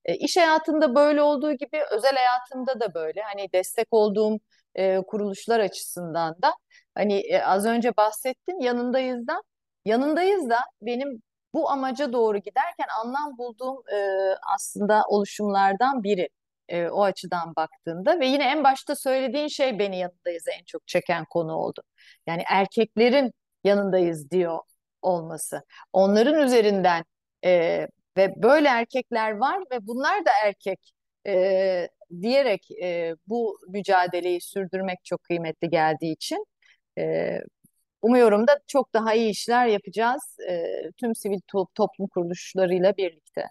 E, 0.06 0.16
iş 0.16 0.38
hayatında 0.38 0.96
böyle 0.96 1.22
olduğu 1.22 1.52
gibi 1.54 1.82
özel 1.92 2.16
hayatımda 2.16 2.80
da 2.80 2.94
böyle. 2.94 3.22
Hani 3.22 3.48
destek 3.54 3.88
olduğum 3.92 4.40
e, 4.76 5.02
kuruluşlar 5.08 5.60
açısından 5.60 6.36
da 6.42 6.54
hani 6.96 7.14
e, 7.20 7.42
az 7.42 7.66
önce 7.66 7.98
bahsettim 7.98 8.60
yanındayız 8.60 9.28
da 9.28 9.42
yanındayız 9.86 10.50
da 10.50 10.60
benim 10.82 11.22
bu 11.54 11.70
amaca 11.70 12.14
doğru 12.14 12.38
giderken 12.38 12.88
anlam 13.02 13.38
bulduğum 13.38 13.78
e, 13.94 13.98
aslında 14.56 15.04
oluşumlardan 15.08 16.04
biri 16.04 16.30
e, 16.70 16.88
o 16.88 17.04
açıdan 17.04 17.56
baktığında 17.56 18.20
ve 18.20 18.26
yine 18.28 18.44
en 18.44 18.64
başta 18.64 18.96
söylediğin 18.96 19.48
şey 19.48 19.80
beni 19.80 20.00
yanındayız 20.00 20.44
en 20.60 20.64
çok 20.66 20.88
çeken 20.88 21.26
konu 21.26 21.54
oldu. 21.56 21.82
Yani 22.28 22.44
erkeklerin 22.50 23.32
yanındayız 23.64 24.32
diyor 24.32 24.60
olması. 25.02 25.62
Onların 25.94 26.40
üzerinden 26.42 27.06
e, 27.46 27.88
ve 28.18 28.34
böyle 28.44 28.68
erkekler 28.68 29.32
var 29.32 29.60
ve 29.72 29.88
bunlar 29.88 30.26
da 30.26 30.32
erkek 30.46 30.94
e, 31.28 31.90
diyerek 32.22 32.72
e, 32.84 33.16
bu 33.28 33.60
mücadeleyi 33.70 34.42
sürdürmek 34.42 35.00
çok 35.06 35.24
kıymetli 35.24 35.70
geldiği 35.70 36.14
için 36.14 36.46
e, 37.00 37.38
umuyorum 38.02 38.48
da 38.48 38.60
çok 38.68 38.94
daha 38.94 39.14
iyi 39.14 39.32
işler 39.32 39.68
yapacağız 39.68 40.38
e, 40.50 40.64
tüm 40.98 41.16
sivil 41.16 41.40
to 41.48 41.68
toplum 41.76 42.08
kuruluşlarıyla 42.08 42.98
birlikte. 42.98 43.46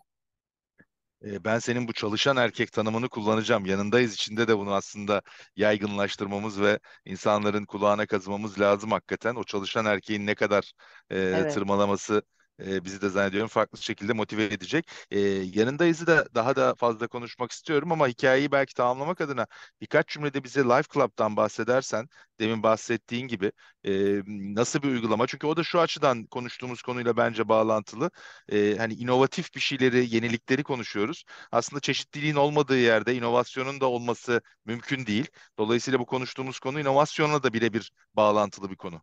E, 1.25 1.45
ben 1.45 1.59
senin 1.59 1.88
bu 1.88 1.92
çalışan 1.92 2.37
erkek 2.37 2.73
tanımını 2.73 3.09
kullanacağım. 3.09 3.66
Yanındayız 3.66 4.14
içinde 4.14 4.49
de 4.49 4.59
bunu 4.59 4.73
aslında 4.75 5.23
yaygınlaştırmamız 5.57 6.61
ve 6.61 6.78
insanların 7.04 7.64
kulağına 7.64 8.07
kazımamız 8.07 8.61
lazım 8.61 8.90
hakikaten. 8.90 9.35
O 9.35 9.45
çalışan 9.45 9.87
erkeğin 9.87 10.26
ne 10.26 10.35
kadar 10.35 10.73
e, 11.11 11.16
Evet. 11.33 11.52
tırmalaması 11.52 12.23
e, 12.61 12.85
bizi 12.85 13.01
de 13.03 13.09
zannediyorum 13.09 13.49
farklı 13.49 13.79
şekilde 13.79 14.13
motive 14.13 14.45
edecek. 14.45 14.91
E, 15.11 15.21
yanındayızı 15.55 16.07
da 16.07 16.27
daha 16.35 16.57
da 16.57 16.75
fazla 16.75 17.09
konuşmak 17.09 17.51
istiyorum 17.53 17.93
ama 17.93 18.09
hikayeyi 18.09 18.53
belki 18.53 18.75
tamamlamak 18.75 19.21
adına 19.21 19.47
birkaç 19.81 20.09
cümlede 20.09 20.45
bize 20.45 20.65
Life 20.65 20.89
Club'dan 20.95 21.37
bahsedersen, 21.37 22.09
demin 22.41 22.63
bahsettiğin 22.63 23.29
gibi 23.29 23.53
e, 23.85 24.23
nasıl 24.55 24.83
bir 24.83 24.89
uygulama? 24.89 25.27
Çünkü 25.27 25.47
o 25.47 25.57
da 25.57 25.65
şu 25.65 25.81
açıdan 25.81 26.27
konuştuğumuz 26.27 26.83
konuyla 26.83 27.17
bence 27.17 27.49
bağlantılı. 27.49 28.11
E, 28.53 28.77
hani 28.79 28.95
inovatif 28.95 29.55
bir 29.55 29.61
şeyleri, 29.61 30.15
yenilikleri 30.15 30.63
konuşuyoruz. 30.63 31.25
Aslında 31.53 31.81
çeşitliliğin 31.81 32.35
olmadığı 32.37 32.79
yerde 32.79 33.15
inovasyonun 33.15 33.81
da 33.81 33.87
olması 33.87 34.41
mümkün 34.65 35.07
değil. 35.07 35.27
Dolayısıyla 35.59 36.01
bu 36.01 36.07
konuştuğumuz 36.07 36.59
konu 36.59 36.81
inovasyonla 36.81 37.43
da 37.43 37.53
birebir 37.53 37.93
bağlantılı 38.15 38.71
bir 38.71 38.77
konu. 38.77 39.03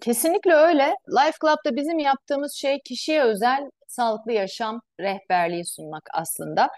Kesinlikle 0.00 0.54
öyle. 0.54 0.94
Life 1.08 1.36
Club'da 1.40 1.76
bizim 1.76 1.98
yaptığımız 1.98 2.54
şey 2.60 2.78
kişiye 2.84 3.22
özel 3.22 3.70
sağlıklı 3.88 4.32
yaşam 4.32 4.80
rehberliği 5.00 5.66
sunmak 5.66 6.02
aslında. 6.14 6.68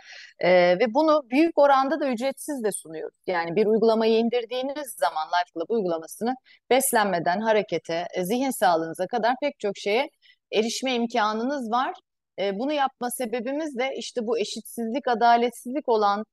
Ee, 0.40 0.78
ve 0.78 0.94
bunu 0.94 1.22
büyük 1.30 1.58
oranda 1.58 2.00
da 2.00 2.08
ücretsiz 2.08 2.64
de 2.64 2.70
sunuyoruz. 2.72 3.18
Yani 3.26 3.56
bir 3.56 3.66
uygulamayı 3.66 4.18
indirdiğiniz 4.18 4.94
zaman 4.98 5.26
Life 5.28 5.50
Club 5.54 5.70
uygulamasını 5.76 6.34
beslenmeden 6.70 7.40
harekete, 7.40 8.06
e, 8.14 8.24
zihin 8.24 8.50
sağlığınıza 8.60 9.06
kadar 9.06 9.34
pek 9.42 9.54
çok 9.58 9.72
şeye 9.76 10.08
erişme 10.52 10.94
imkanınız 10.94 11.70
var. 11.70 11.92
E, 12.38 12.58
bunu 12.58 12.72
yapma 12.72 13.08
sebebimiz 13.10 13.78
de 13.78 13.90
işte 13.98 14.20
bu 14.26 14.38
eşitsizlik, 14.38 15.08
adaletsizlik 15.08 15.88
olan 15.88 16.24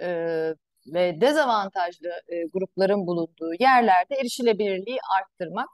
e, 0.00 0.08
ve 0.94 1.20
dezavantajlı 1.20 2.08
e, 2.08 2.44
grupların 2.52 3.06
bulunduğu 3.06 3.52
yerlerde 3.60 4.14
erişilebilirliği 4.14 4.98
arttırmak. 5.18 5.68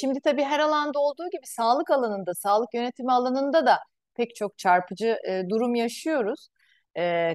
Şimdi 0.00 0.20
tabii 0.20 0.44
her 0.44 0.60
alanda 0.60 0.98
olduğu 0.98 1.30
gibi 1.32 1.46
sağlık 1.46 1.90
alanında, 1.90 2.34
sağlık 2.34 2.74
yönetimi 2.74 3.12
alanında 3.12 3.66
da 3.66 3.78
pek 4.14 4.34
çok 4.34 4.58
çarpıcı 4.58 5.18
durum 5.50 5.74
yaşıyoruz. 5.74 6.48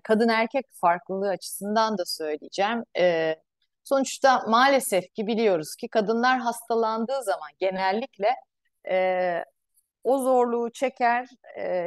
Kadın 0.03 0.29
erkek 0.29 0.65
farklılığı 0.81 1.29
açısından 1.29 1.97
da 1.97 2.03
söyleyeceğim. 2.05 2.83
Sonuçta 3.83 4.43
maalesef 4.47 5.03
ki 5.13 5.27
biliyoruz 5.27 5.75
ki 5.79 5.87
kadınlar 5.87 6.39
hastalandığı 6.39 7.23
zaman 7.23 7.49
genellikle 7.59 8.29
o 10.03 10.17
zorluğu 10.17 10.71
çeker, 10.71 11.27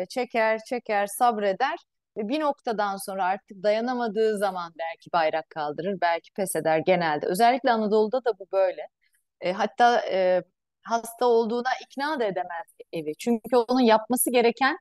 çeker, 0.09 0.61
çeker, 0.69 1.07
sabreder 1.07 1.77
ve 2.17 2.29
bir 2.29 2.41
noktadan 2.41 2.97
sonra 2.97 3.25
artık 3.25 3.63
dayanamadığı 3.63 4.39
zaman 4.39 4.73
belki 4.79 5.13
bayrak 5.13 5.51
kaldırır, 5.51 5.99
belki 6.01 6.33
pes 6.33 6.57
eder 6.57 6.79
genelde. 6.79 7.27
Özellikle 7.27 7.71
Anadolu'da 7.71 8.25
da 8.25 8.39
bu 8.39 8.47
böyle. 8.53 8.89
E, 9.43 9.53
hatta 9.53 10.03
e, 10.11 10.43
hasta 10.83 11.27
olduğuna 11.27 11.71
ikna 11.83 12.21
da 12.21 12.25
edemez 12.25 12.67
evi. 12.93 13.15
Çünkü 13.19 13.57
onun 13.57 13.81
yapması 13.81 14.31
gereken 14.33 14.79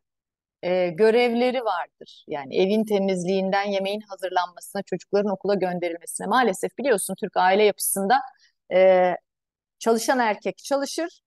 e, 0.63 0.89
görevleri 0.89 1.65
vardır. 1.65 2.25
Yani 2.27 2.58
evin 2.58 2.86
temizliğinden 2.86 3.63
yemeğin 3.63 4.01
hazırlanmasına, 4.01 4.84
çocukların 4.84 5.32
okula 5.32 5.56
gönderilmesine. 5.56 6.27
Maalesef 6.27 6.77
biliyorsun 6.77 7.15
Türk 7.20 7.38
aile 7.38 7.63
yapısında 7.63 8.22
e, 8.74 9.12
çalışan 9.80 10.20
erkek 10.20 10.58
çalışır, 10.58 11.22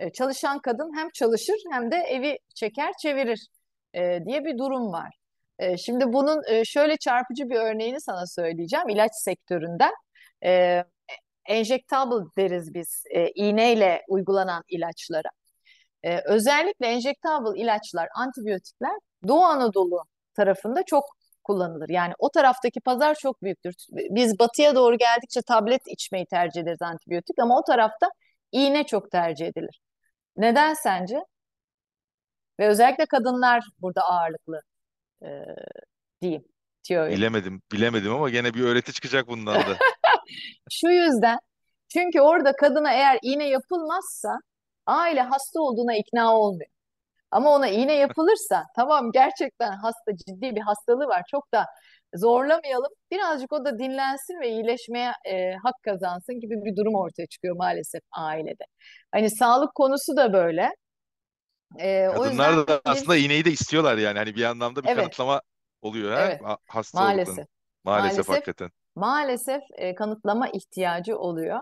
e, 0.00 0.12
çalışan 0.12 0.58
kadın 0.60 0.96
hem 0.96 1.10
çalışır 1.10 1.56
hem 1.72 1.90
de 1.90 1.96
evi 1.96 2.38
çeker 2.54 2.92
çevirir 3.02 3.48
e, 3.94 4.24
diye 4.26 4.44
bir 4.44 4.58
durum 4.58 4.92
var. 4.92 5.16
E, 5.58 5.76
şimdi 5.76 6.12
bunun 6.12 6.42
e, 6.48 6.64
şöyle 6.64 6.96
çarpıcı 6.96 7.50
bir 7.50 7.56
örneğini 7.56 8.00
sana 8.00 8.26
söyleyeceğim 8.26 8.88
ilaç 8.88 9.12
sektöründen. 9.14 9.92
E, 10.44 10.84
enjectable 11.48 12.26
deriz 12.36 12.74
biz 12.74 13.04
e, 13.10 13.30
iğneyle 13.34 14.02
uygulanan 14.08 14.62
ilaçlara. 14.68 15.28
E, 16.02 16.20
özellikle 16.24 16.86
enjectable 16.86 17.60
ilaçlar, 17.60 18.08
antibiyotikler 18.14 18.92
Doğu 19.28 19.44
Anadolu 19.44 20.02
tarafında 20.34 20.82
çok 20.86 21.04
kullanılır. 21.44 21.88
Yani 21.88 22.12
o 22.18 22.30
taraftaki 22.30 22.80
pazar 22.80 23.14
çok 23.14 23.42
büyüktür. 23.42 23.74
Biz 23.90 24.38
batıya 24.38 24.74
doğru 24.74 24.98
geldikçe 24.98 25.42
tablet 25.42 25.82
içmeyi 25.86 26.26
tercih 26.26 26.60
ederiz 26.60 26.82
antibiyotik 26.82 27.38
ama 27.38 27.58
o 27.58 27.62
tarafta 27.64 28.08
iğne 28.52 28.84
çok 28.84 29.10
tercih 29.10 29.46
edilir. 29.46 29.80
Neden 30.36 30.74
sence? 30.74 31.20
Ve 32.60 32.68
özellikle 32.68 33.06
kadınlar 33.06 33.64
burada 33.78 34.02
ağırlıklı 34.02 34.60
e, 35.22 35.28
diyeyim. 36.20 36.44
Tiyo'yu. 36.82 37.12
Bilemedim, 37.12 37.62
bilemedim 37.72 38.12
ama 38.14 38.30
gene 38.30 38.54
bir 38.54 38.64
öğreti 38.64 38.92
çıkacak 38.92 39.28
bundan 39.28 39.54
da. 39.54 39.76
Şu 40.70 40.88
yüzden 40.88 41.38
çünkü 41.92 42.20
orada 42.20 42.52
kadına 42.56 42.92
eğer 42.92 43.18
iğne 43.22 43.48
yapılmazsa 43.48 44.38
aile 44.86 45.20
hasta 45.22 45.60
olduğuna 45.60 45.96
ikna 45.96 46.36
olmuyor. 46.38 46.70
Ama 47.30 47.50
ona 47.50 47.68
iğne 47.68 47.94
yapılırsa 47.94 48.64
tamam 48.76 49.12
gerçekten 49.12 49.72
hasta 49.72 50.16
ciddi 50.16 50.56
bir 50.56 50.60
hastalığı 50.60 51.06
var 51.06 51.22
çok 51.30 51.52
da 51.54 51.66
zorlamayalım 52.14 52.90
birazcık 53.10 53.52
o 53.52 53.64
da 53.64 53.78
dinlensin 53.78 54.40
ve 54.40 54.48
iyileşmeye 54.50 55.12
e, 55.24 55.54
hak 55.54 55.74
kazansın 55.84 56.40
gibi 56.40 56.54
bir 56.64 56.76
durum 56.76 56.94
ortaya 56.94 57.26
çıkıyor 57.26 57.56
maalesef 57.56 58.02
ailede. 58.12 58.64
Hani 59.12 59.30
sağlık 59.30 59.74
konusu 59.74 60.16
da 60.16 60.32
böyle. 60.32 60.70
E, 61.78 62.08
o 62.08 62.12
Kadınlar 62.12 62.50
yüzden 62.50 62.66
da 62.66 62.80
aslında 62.84 63.16
iğneyi 63.16 63.44
de 63.44 63.50
istiyorlar 63.50 63.98
yani. 63.98 64.18
Hani 64.18 64.36
bir 64.36 64.44
anlamda 64.44 64.82
bir 64.82 64.88
evet 64.88 64.98
kanıtlama 64.98 65.42
oluyor 65.82 66.12
ha 66.12 66.26
evet 66.26 66.44
ha- 66.44 66.58
hastalıkların. 66.66 67.14
maalesef 67.14 67.46
Maalesef 67.84 68.08
maalesef 68.08 68.28
hakikaten. 68.28 68.70
Maalesef 68.98 69.62
e, 69.72 69.94
kanıtlama 69.94 70.48
ihtiyacı 70.48 71.18
oluyor. 71.18 71.60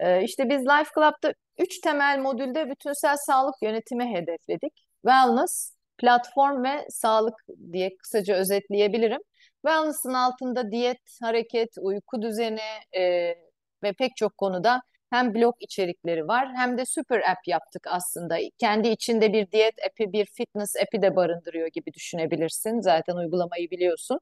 E, 0.00 0.22
işte 0.24 0.48
biz 0.48 0.62
Life 0.62 0.90
Club'da 0.94 1.34
üç 1.58 1.80
temel 1.80 2.18
modülde 2.18 2.70
bütünsel 2.70 3.16
sağlık 3.16 3.54
yönetimi 3.62 4.14
hedefledik. 4.16 4.72
Wellness, 5.02 5.74
platform 5.98 6.64
ve 6.64 6.86
sağlık 6.90 7.34
diye 7.72 7.96
kısaca 7.96 8.34
özetleyebilirim. 8.34 9.20
Wellness'ın 9.66 10.14
altında 10.14 10.70
diyet, 10.70 10.98
hareket, 11.22 11.68
uyku 11.80 12.22
düzeni 12.22 12.60
e, 12.96 13.34
ve 13.82 13.92
pek 13.98 14.16
çok 14.16 14.38
konuda 14.38 14.82
hem 15.10 15.34
blog 15.34 15.54
içerikleri 15.60 16.28
var 16.28 16.48
hem 16.56 16.78
de 16.78 16.86
süper 16.86 17.18
app 17.18 17.48
yaptık 17.48 17.86
aslında. 17.90 18.36
Kendi 18.58 18.88
içinde 18.88 19.32
bir 19.32 19.50
diyet 19.50 19.74
app'i, 19.86 20.12
bir 20.12 20.26
fitness 20.26 20.76
app'i 20.76 21.02
de 21.02 21.16
barındırıyor 21.16 21.68
gibi 21.68 21.92
düşünebilirsin. 21.92 22.80
Zaten 22.80 23.16
uygulamayı 23.16 23.70
biliyorsun. 23.70 24.20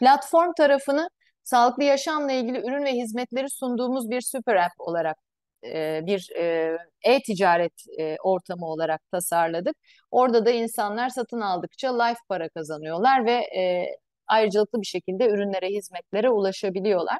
Platform 0.00 0.52
tarafını 0.56 1.10
sağlıklı 1.48 1.84
yaşamla 1.84 2.32
ilgili 2.32 2.58
ürün 2.58 2.84
ve 2.84 2.92
hizmetleri 2.92 3.50
sunduğumuz 3.50 4.10
bir 4.10 4.20
süper 4.20 4.56
app 4.56 4.72
olarak 4.78 5.16
e, 5.64 6.00
bir 6.06 6.30
e, 6.36 6.78
e-ticaret 7.02 7.72
e, 7.98 8.16
ortamı 8.24 8.66
olarak 8.66 9.00
tasarladık. 9.12 9.76
Orada 10.10 10.46
da 10.46 10.50
insanlar 10.50 11.08
satın 11.08 11.40
aldıkça 11.40 12.02
life 12.02 12.20
para 12.28 12.48
kazanıyorlar 12.48 13.26
ve 13.26 13.46
ayrıcalıklı 14.26 14.80
bir 14.80 14.86
şekilde 14.86 15.28
ürünlere, 15.28 15.68
hizmetlere 15.68 16.30
ulaşabiliyorlar. 16.30 17.18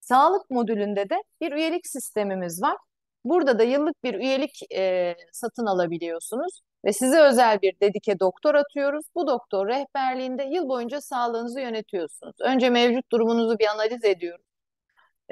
Sağlık 0.00 0.50
modülünde 0.50 1.10
de 1.10 1.16
bir 1.40 1.52
üyelik 1.52 1.86
sistemimiz 1.86 2.62
var. 2.62 2.76
Burada 3.24 3.58
da 3.58 3.62
yıllık 3.62 4.04
bir 4.04 4.14
üyelik 4.14 4.72
e, 4.72 5.16
satın 5.32 5.66
alabiliyorsunuz 5.66 6.60
ve 6.84 6.92
size 6.92 7.20
özel 7.20 7.62
bir 7.62 7.80
dedike 7.80 8.20
doktor 8.20 8.54
atıyoruz. 8.54 9.04
Bu 9.14 9.26
doktor 9.26 9.68
rehberliğinde 9.68 10.44
yıl 10.44 10.68
boyunca 10.68 11.00
sağlığınızı 11.00 11.60
yönetiyorsunuz. 11.60 12.36
Önce 12.40 12.70
mevcut 12.70 13.12
durumunuzu 13.12 13.58
bir 13.58 13.66
analiz 13.66 14.04
ediyoruz. 14.04 14.46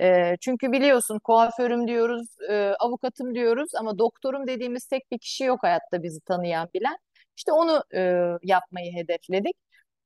E, 0.00 0.36
çünkü 0.40 0.72
biliyorsun 0.72 1.18
kuaförüm 1.24 1.88
diyoruz, 1.88 2.36
e, 2.50 2.74
avukatım 2.80 3.34
diyoruz 3.34 3.74
ama 3.74 3.98
doktorum 3.98 4.46
dediğimiz 4.46 4.86
tek 4.86 5.12
bir 5.12 5.18
kişi 5.18 5.44
yok 5.44 5.62
hayatta 5.62 6.02
bizi 6.02 6.20
tanıyan 6.20 6.68
bilen. 6.74 6.96
İşte 7.36 7.52
onu 7.52 7.84
e, 7.94 8.00
yapmayı 8.42 8.92
hedefledik. 8.92 9.56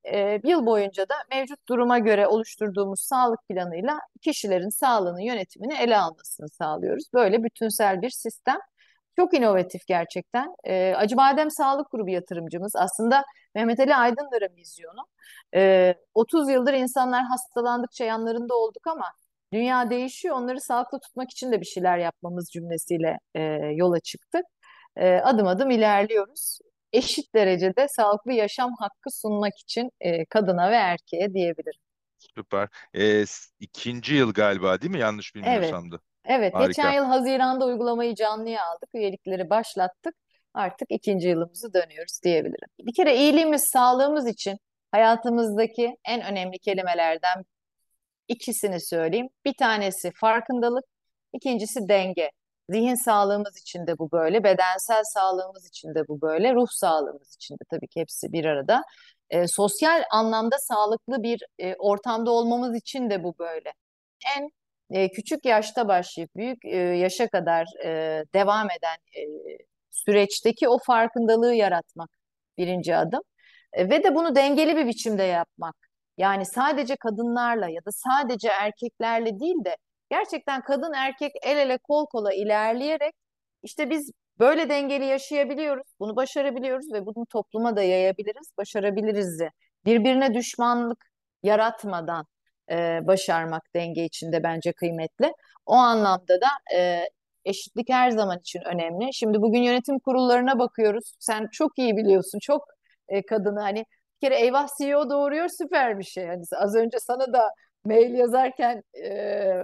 E, 0.04 0.40
yıl 0.44 0.66
boyunca 0.66 1.08
da 1.08 1.14
mevcut 1.30 1.68
duruma 1.68 1.98
göre 1.98 2.26
oluşturduğumuz 2.26 3.00
sağlık 3.00 3.48
planıyla 3.48 4.00
kişilerin 4.22 4.68
sağlığını 4.68 5.22
yönetimini 5.22 5.74
ele 5.74 5.98
almasını 5.98 6.48
sağlıyoruz. 6.48 7.04
Böyle 7.14 7.44
bütünsel 7.44 8.02
bir 8.02 8.10
sistem. 8.10 8.58
Çok 9.16 9.35
inovatif 9.35 9.87
gerçekten. 9.87 10.54
E, 10.64 10.94
Acıbadem 10.96 11.50
Sağlık 11.50 11.90
Grubu 11.90 12.11
yatırımcımız. 12.11 12.76
Aslında 12.76 13.25
Mehmet 13.54 13.80
Ali 13.80 13.94
Aydınlar'ın 13.94 14.56
vizyonu. 14.56 15.06
E, 15.54 15.94
30 16.14 16.50
yıldır 16.50 16.73
insanlar 16.75 17.25
hastalandıkça 17.25 18.04
yanlarında 18.04 18.54
olduk 18.54 18.87
ama 18.87 19.12
dünya 19.52 19.90
değişiyor. 19.90 20.37
Onları 20.37 20.61
sağlıklı 20.61 21.00
tutmak 21.00 21.30
için 21.30 21.52
de 21.52 21.61
bir 21.61 21.66
şeyler 21.66 21.99
yapmamız 21.99 22.49
cümlesiyle 22.52 23.18
e, 23.35 23.42
yola 23.75 24.00
çıktık. 24.00 24.44
E, 24.96 25.14
adım 25.14 25.46
adım 25.46 25.70
ilerliyoruz. 25.70 26.58
Eşit 26.92 27.35
derecede 27.35 27.88
sağlıklı 27.88 28.32
yaşam 28.32 28.75
hakkı 28.78 29.11
sunmak 29.11 29.58
için 29.58 29.90
e, 30.00 30.25
kadına 30.25 30.70
ve 30.70 30.75
erkeğe 30.75 31.35
diyebilirim. 31.35 31.80
Süper. 32.18 32.68
E, 32.94 33.25
ikinci 33.61 34.14
yıl 34.14 34.32
galiba 34.32 34.80
değil 34.80 34.92
mi? 34.92 34.99
Yanlış 34.99 35.35
bilmiyorsam 35.35 35.82
Evet. 35.82 35.92
da. 35.92 35.99
Evet, 36.26 36.54
geçen 36.59 36.83
Harika. 36.83 36.97
yıl 36.97 37.04
Haziran'da 37.04 37.64
uygulamayı 37.64 38.14
canlıya 38.14 38.66
aldık. 38.66 38.88
Üyelikleri 38.95 39.50
başlattık. 39.50 40.14
Artık 40.54 40.88
ikinci 40.90 41.28
yılımızı 41.28 41.75
dönüyoruz 41.75 42.21
diyebilirim. 42.25 42.68
Bir 42.80 42.95
kere 42.95 43.16
iyiliğimiz, 43.16 43.64
sağlığımız 43.73 44.26
için 44.28 44.59
hayatımızdaki 44.92 45.97
en 46.04 46.23
önemli 46.23 46.59
kelimelerden 46.59 47.45
ikisini 48.28 48.80
söyleyeyim. 48.80 49.28
Bir 49.45 49.54
tanesi 49.59 50.12
farkındalık, 50.21 50.85
ikincisi 51.33 51.88
denge. 51.88 52.30
Zihin 52.71 53.04
sağlığımız 53.04 53.59
için 53.59 53.87
de 53.87 53.99
bu 53.99 54.12
böyle, 54.12 54.45
bedensel 54.45 55.02
sağlığımız 55.04 55.68
için 55.68 55.95
de 55.95 56.09
bu 56.09 56.21
böyle, 56.21 56.54
ruh 56.54 56.68
sağlığımız 56.71 57.35
için 57.35 57.54
de 57.54 57.64
tabii 57.71 57.88
ki 57.88 58.00
hepsi 58.00 58.33
bir 58.33 58.45
arada. 58.45 58.83
E, 59.30 59.49
sosyal 59.49 60.02
anlamda 60.11 60.56
sağlıklı 60.59 61.23
bir 61.23 61.42
e, 61.59 61.75
ortamda 61.75 62.30
olmamız 62.30 62.76
için 62.76 63.11
de 63.11 63.25
bu 63.25 63.35
böyle. 63.38 63.73
En 64.38 64.50
e, 64.90 65.11
küçük 65.11 65.45
yaşta 65.45 65.88
başlayıp 65.88 66.37
büyük 66.37 66.64
e, 66.64 66.76
yaşa 66.76 67.28
kadar 67.28 67.66
e, 67.85 68.23
devam 68.35 68.69
eden 68.71 68.97
e, 69.16 69.23
süreçteki 69.90 70.69
o 70.69 70.78
farkındalığı 70.78 71.55
yaratmak 71.55 72.11
birinci 72.59 72.97
adım. 72.97 73.21
E, 73.73 73.90
ve 73.90 74.05
de 74.05 74.14
bunu 74.14 74.37
dengeli 74.37 74.76
bir 74.76 74.87
biçimde 74.87 75.23
yapmak. 75.23 75.76
Yani 76.19 76.47
sadece 76.47 76.97
kadınlarla 76.97 77.69
ya 77.69 77.85
da 77.85 77.90
sadece 77.93 78.49
erkeklerle 78.49 79.40
değil 79.40 79.64
de 79.64 79.76
gerçekten 80.11 80.62
kadın 80.62 80.93
erkek 80.93 81.33
el 81.43 81.57
ele 81.57 81.78
kol 81.78 82.07
kola 82.07 82.35
ilerleyerek 82.35 83.14
işte 83.62 83.90
biz 83.90 84.11
böyle 84.38 84.69
dengeli 84.69 85.05
yaşayabiliyoruz, 85.05 85.87
bunu 86.00 86.16
başarabiliyoruz 86.16 86.93
ve 86.93 87.07
bunu 87.07 87.26
topluma 87.26 87.76
da 87.76 87.83
yayabiliriz, 87.83 88.50
başarabiliriz 88.59 89.40
de. 89.40 89.50
Birbirine 89.85 90.35
düşmanlık 90.35 91.07
yaratmadan 91.43 92.26
e, 92.70 93.00
başarmak 93.06 93.62
denge 93.75 94.04
içinde 94.04 94.42
bence 94.42 94.73
kıymetli. 94.73 95.32
O 95.66 95.75
anlamda 95.75 96.40
da 96.40 96.76
e, 96.76 97.04
eşitlik 97.44 97.88
her 97.88 98.11
zaman 98.11 98.38
için 98.38 98.61
önemli. 98.61 99.14
Şimdi 99.14 99.42
bugün 99.42 99.62
yönetim 99.62 99.99
kurullarına 99.99 100.58
bakıyoruz. 100.58 101.14
Sen 101.18 101.49
çok 101.52 101.78
iyi 101.78 101.96
biliyorsun, 101.96 102.38
çok 102.38 102.64
e, 103.08 103.26
kadını 103.26 103.61
hani 103.61 103.85
bir 104.23 104.28
kere 104.28 104.40
eyvah 104.40 104.68
CEO 104.78 105.11
doğuruyor 105.11 105.49
süper 105.49 105.99
bir 105.99 106.04
şey. 106.04 106.26
Hani 106.26 106.42
az 106.56 106.75
önce 106.75 106.99
sana 107.00 107.32
da 107.32 107.50
mail 107.85 108.14
yazarken 108.14 108.82
e, 109.04 109.62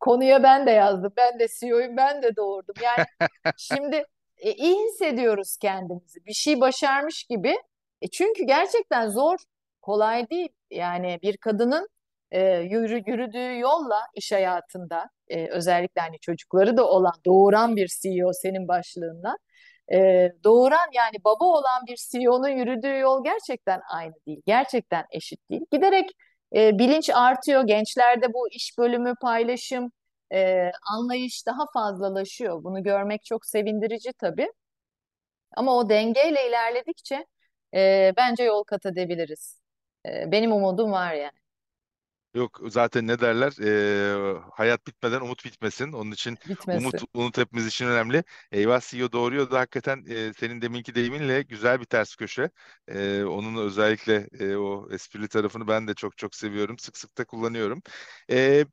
konuya 0.00 0.42
ben 0.42 0.66
de 0.66 0.70
yazdım. 0.70 1.12
Ben 1.16 1.38
de 1.38 1.46
CEO'yum, 1.60 1.96
ben 1.96 2.22
de 2.22 2.36
doğurdum. 2.36 2.74
Yani 2.82 3.06
şimdi 3.56 4.04
e, 4.38 4.52
iyi 4.52 4.76
hissediyoruz 4.84 5.56
kendimizi. 5.56 6.24
Bir 6.26 6.32
şey 6.32 6.60
başarmış 6.60 7.24
gibi. 7.24 7.54
E, 8.02 8.08
çünkü 8.08 8.44
gerçekten 8.44 9.08
zor, 9.08 9.38
kolay 9.82 10.30
değil. 10.30 10.48
Yani 10.74 11.18
bir 11.22 11.36
kadının 11.36 11.88
e, 12.30 12.56
yürü, 12.58 13.02
yürüdüğü 13.06 13.58
yolla 13.58 14.00
iş 14.14 14.32
hayatında 14.32 15.10
e, 15.28 15.48
özellikle 15.48 16.00
hani 16.00 16.18
çocukları 16.20 16.76
da 16.76 16.88
olan, 16.88 17.14
doğuran 17.26 17.76
bir 17.76 17.88
CEO 18.02 18.32
senin 18.32 18.68
başlığında 18.68 19.36
e, 19.92 20.30
doğuran 20.44 20.88
yani 20.94 21.16
baba 21.24 21.44
olan 21.44 21.86
bir 21.86 21.96
CEO'nun 22.12 22.48
yürüdüğü 22.48 22.98
yol 22.98 23.24
gerçekten 23.24 23.80
aynı 23.90 24.14
değil. 24.26 24.42
Gerçekten 24.46 25.04
eşit 25.10 25.50
değil. 25.50 25.62
Giderek 25.72 26.10
e, 26.56 26.78
bilinç 26.78 27.10
artıyor. 27.10 27.62
Gençlerde 27.66 28.32
bu 28.32 28.48
iş 28.50 28.78
bölümü, 28.78 29.14
paylaşım, 29.22 29.92
e, 30.32 30.70
anlayış 30.92 31.46
daha 31.46 31.66
fazlalaşıyor. 31.74 32.64
Bunu 32.64 32.82
görmek 32.82 33.24
çok 33.24 33.46
sevindirici 33.46 34.12
tabii. 34.12 34.48
Ama 35.56 35.76
o 35.76 35.88
dengeyle 35.88 36.48
ilerledikçe 36.48 37.26
e, 37.74 38.12
bence 38.16 38.44
yol 38.44 38.64
kat 38.64 38.86
edebiliriz. 38.86 39.63
E, 40.06 40.32
benim 40.32 40.52
umudum 40.52 40.92
var 40.92 41.14
yani. 41.14 41.32
Yok 42.34 42.60
zaten 42.68 43.06
ne 43.06 43.20
derler? 43.20 43.52
Ee, 43.62 44.40
hayat 44.52 44.86
bitmeden 44.86 45.20
umut 45.20 45.44
bitmesin. 45.44 45.92
Onun 45.92 46.10
için 46.10 46.38
umut 46.70 47.02
umut 47.14 47.38
hepimiz 47.38 47.66
için 47.66 47.86
önemli. 47.86 48.24
Eyvah 48.52 48.80
CEO 48.80 49.12
doğuruyor 49.12 49.50
da 49.50 49.58
hakikaten 49.60 50.04
e, 50.08 50.32
senin 50.32 50.62
deminki 50.62 50.94
deyiminle 50.94 51.42
güzel 51.42 51.80
bir 51.80 51.84
ters 51.84 52.16
köşe. 52.16 52.50
E, 52.88 53.24
onun 53.24 53.56
özellikle 53.66 54.28
e, 54.40 54.56
o 54.56 54.88
esprili 54.92 55.28
tarafını 55.28 55.68
ben 55.68 55.88
de 55.88 55.94
çok 55.94 56.16
çok 56.18 56.34
seviyorum. 56.34 56.78
Sık 56.78 56.96
sık 56.98 57.18
da 57.18 57.24
kullanıyorum. 57.24 57.82
E, 58.30 58.66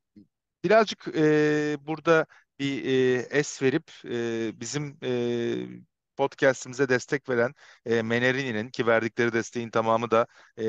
birazcık 0.64 1.08
e, 1.18 1.78
burada 1.82 2.26
bir 2.60 2.86
e, 2.86 3.28
es 3.40 3.62
verip 3.62 3.92
e, 4.06 4.60
bizim 4.60 4.98
e, 5.04 5.91
podcast'imize 6.18 6.90
destek 6.90 7.30
veren 7.30 7.54
e, 7.86 8.02
Menerini'nin 8.02 8.70
ki 8.70 8.88
verdikleri 8.88 9.34
desteğin 9.34 9.70
tamamı 9.70 10.12
da 10.12 10.28
e, 10.58 10.66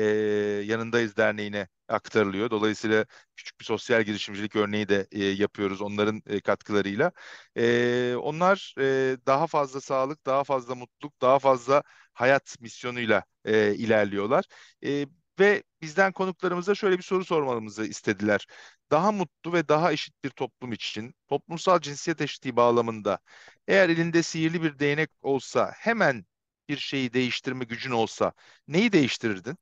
Yanındayız 0.65 1.17
Derneği'ne 1.17 1.67
aktarılıyor. 1.87 2.49
Dolayısıyla 2.51 3.05
küçük 3.35 3.59
bir 3.59 3.65
sosyal 3.65 4.03
girişimcilik 4.03 4.55
örneği 4.55 4.89
de 4.89 5.07
e, 5.11 5.23
yapıyoruz 5.25 5.81
onların 5.81 6.21
e, 6.27 6.41
katkılarıyla. 6.41 7.11
E, 7.57 8.15
onlar 8.15 8.75
e, 8.79 9.17
daha 9.27 9.47
fazla 9.47 9.81
sağlık, 9.81 10.25
daha 10.25 10.43
fazla 10.43 10.75
mutluluk, 10.75 11.21
daha 11.21 11.39
fazla 11.39 11.83
hayat 12.13 12.55
misyonuyla 12.61 13.23
e, 13.45 13.75
ilerliyorlar. 13.75 14.45
E, 14.85 15.05
ve 15.39 15.63
bizden 15.81 16.11
konuklarımıza 16.11 16.75
şöyle 16.75 16.97
bir 16.97 17.03
soru 17.03 17.25
sormamızı 17.25 17.85
istediler. 17.85 18.47
Daha 18.91 19.11
mutlu 19.11 19.53
ve 19.53 19.67
daha 19.67 19.91
eşit 19.91 20.23
bir 20.23 20.29
toplum 20.29 20.71
için 20.73 21.15
toplumsal 21.27 21.79
cinsiyet 21.79 22.21
eşitliği 22.21 22.55
bağlamında 22.55 23.19
eğer 23.67 23.89
elinde 23.89 24.23
sihirli 24.23 24.63
bir 24.63 24.79
değnek 24.79 25.09
olsa 25.21 25.71
hemen 25.77 26.25
bir 26.69 26.77
şeyi 26.77 27.13
değiştirme 27.13 27.65
gücün 27.65 27.91
olsa 27.91 28.33
neyi 28.67 28.91
değiştirirdin? 28.91 29.57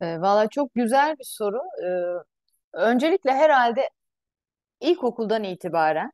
E, 0.00 0.20
valla 0.20 0.48
çok 0.48 0.74
güzel 0.74 1.18
bir 1.18 1.24
soru. 1.24 1.60
E, 1.84 1.88
öncelikle 2.72 3.32
herhalde 3.32 3.90
ilkokuldan 4.80 5.44
itibaren 5.44 6.12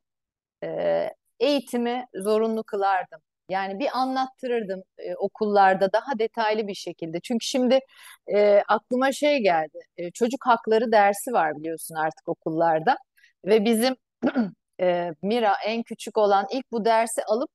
e, 0.65 0.69
eğitimi 1.41 2.07
zorunlu 2.15 2.65
kılardım. 2.65 3.21
Yani 3.49 3.79
bir 3.79 3.99
anlattırırdım 3.99 4.83
e, 4.99 5.15
okullarda 5.17 5.93
daha 5.93 6.19
detaylı 6.19 6.67
bir 6.69 6.75
şekilde. 6.75 7.21
Çünkü 7.21 7.47
şimdi 7.47 7.81
e, 8.35 8.63
aklıma 8.69 9.13
şey 9.13 9.39
geldi. 9.39 9.79
E, 9.97 10.11
çocuk 10.11 10.47
hakları 10.47 10.93
dersi 10.93 11.33
var 11.33 11.57
biliyorsun 11.57 11.95
artık 11.95 12.29
okullarda. 12.29 12.97
Ve 13.45 13.65
bizim 13.65 13.97
e, 14.81 15.11
Mira 15.23 15.55
en 15.67 15.83
küçük 15.83 16.19
olan 16.19 16.47
ilk 16.53 16.73
bu 16.73 16.85
dersi 16.85 17.25
alıp 17.25 17.51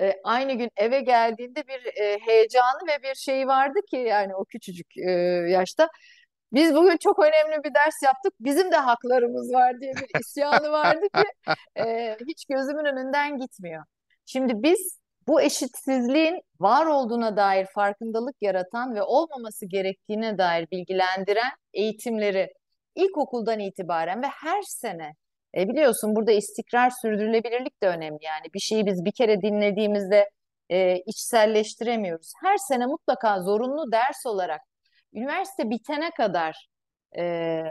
e, 0.00 0.14
aynı 0.24 0.52
gün 0.52 0.70
eve 0.76 1.00
geldiğinde 1.00 1.62
bir 1.68 2.02
e, 2.02 2.18
heyecanı 2.20 2.88
ve 2.88 3.02
bir 3.02 3.14
şeyi 3.14 3.46
vardı 3.46 3.78
ki 3.90 3.96
yani 3.96 4.36
o 4.36 4.44
küçücük 4.44 4.96
e, 4.98 5.10
yaşta. 5.50 5.88
Biz 6.52 6.74
bugün 6.74 6.96
çok 6.96 7.18
önemli 7.18 7.64
bir 7.64 7.74
ders 7.74 7.94
yaptık. 8.04 8.32
Bizim 8.40 8.72
de 8.72 8.76
haklarımız 8.76 9.52
var 9.52 9.80
diye 9.80 9.92
bir 9.94 10.20
isyanı 10.20 10.70
vardı 10.70 11.06
ki 11.14 11.24
e, 11.78 12.16
hiç 12.28 12.44
gözümün 12.46 12.84
önünden 12.84 13.38
gitmiyor. 13.38 13.84
Şimdi 14.26 14.52
biz 14.62 14.98
bu 15.28 15.42
eşitsizliğin 15.42 16.42
var 16.60 16.86
olduğuna 16.86 17.36
dair 17.36 17.66
farkındalık 17.66 18.36
yaratan 18.40 18.94
ve 18.94 19.02
olmaması 19.02 19.66
gerektiğine 19.66 20.38
dair 20.38 20.70
bilgilendiren 20.70 21.52
eğitimleri 21.74 22.54
ilkokuldan 22.94 23.58
itibaren 23.58 24.22
ve 24.22 24.26
her 24.26 24.62
sene 24.62 25.12
e, 25.56 25.68
biliyorsun 25.68 26.16
burada 26.16 26.32
istikrar, 26.32 26.90
sürdürülebilirlik 26.90 27.82
de 27.82 27.88
önemli. 27.88 28.24
Yani 28.24 28.46
bir 28.54 28.60
şeyi 28.60 28.86
biz 28.86 29.04
bir 29.04 29.12
kere 29.12 29.42
dinlediğimizde 29.42 30.30
e, 30.70 30.96
içselleştiremiyoruz. 30.96 32.32
Her 32.44 32.56
sene 32.56 32.86
mutlaka 32.86 33.42
zorunlu 33.42 33.92
ders 33.92 34.26
olarak 34.26 34.60
üniversite 35.14 35.70
bitene 35.70 36.10
kadar 36.10 36.68
e, 37.18 37.62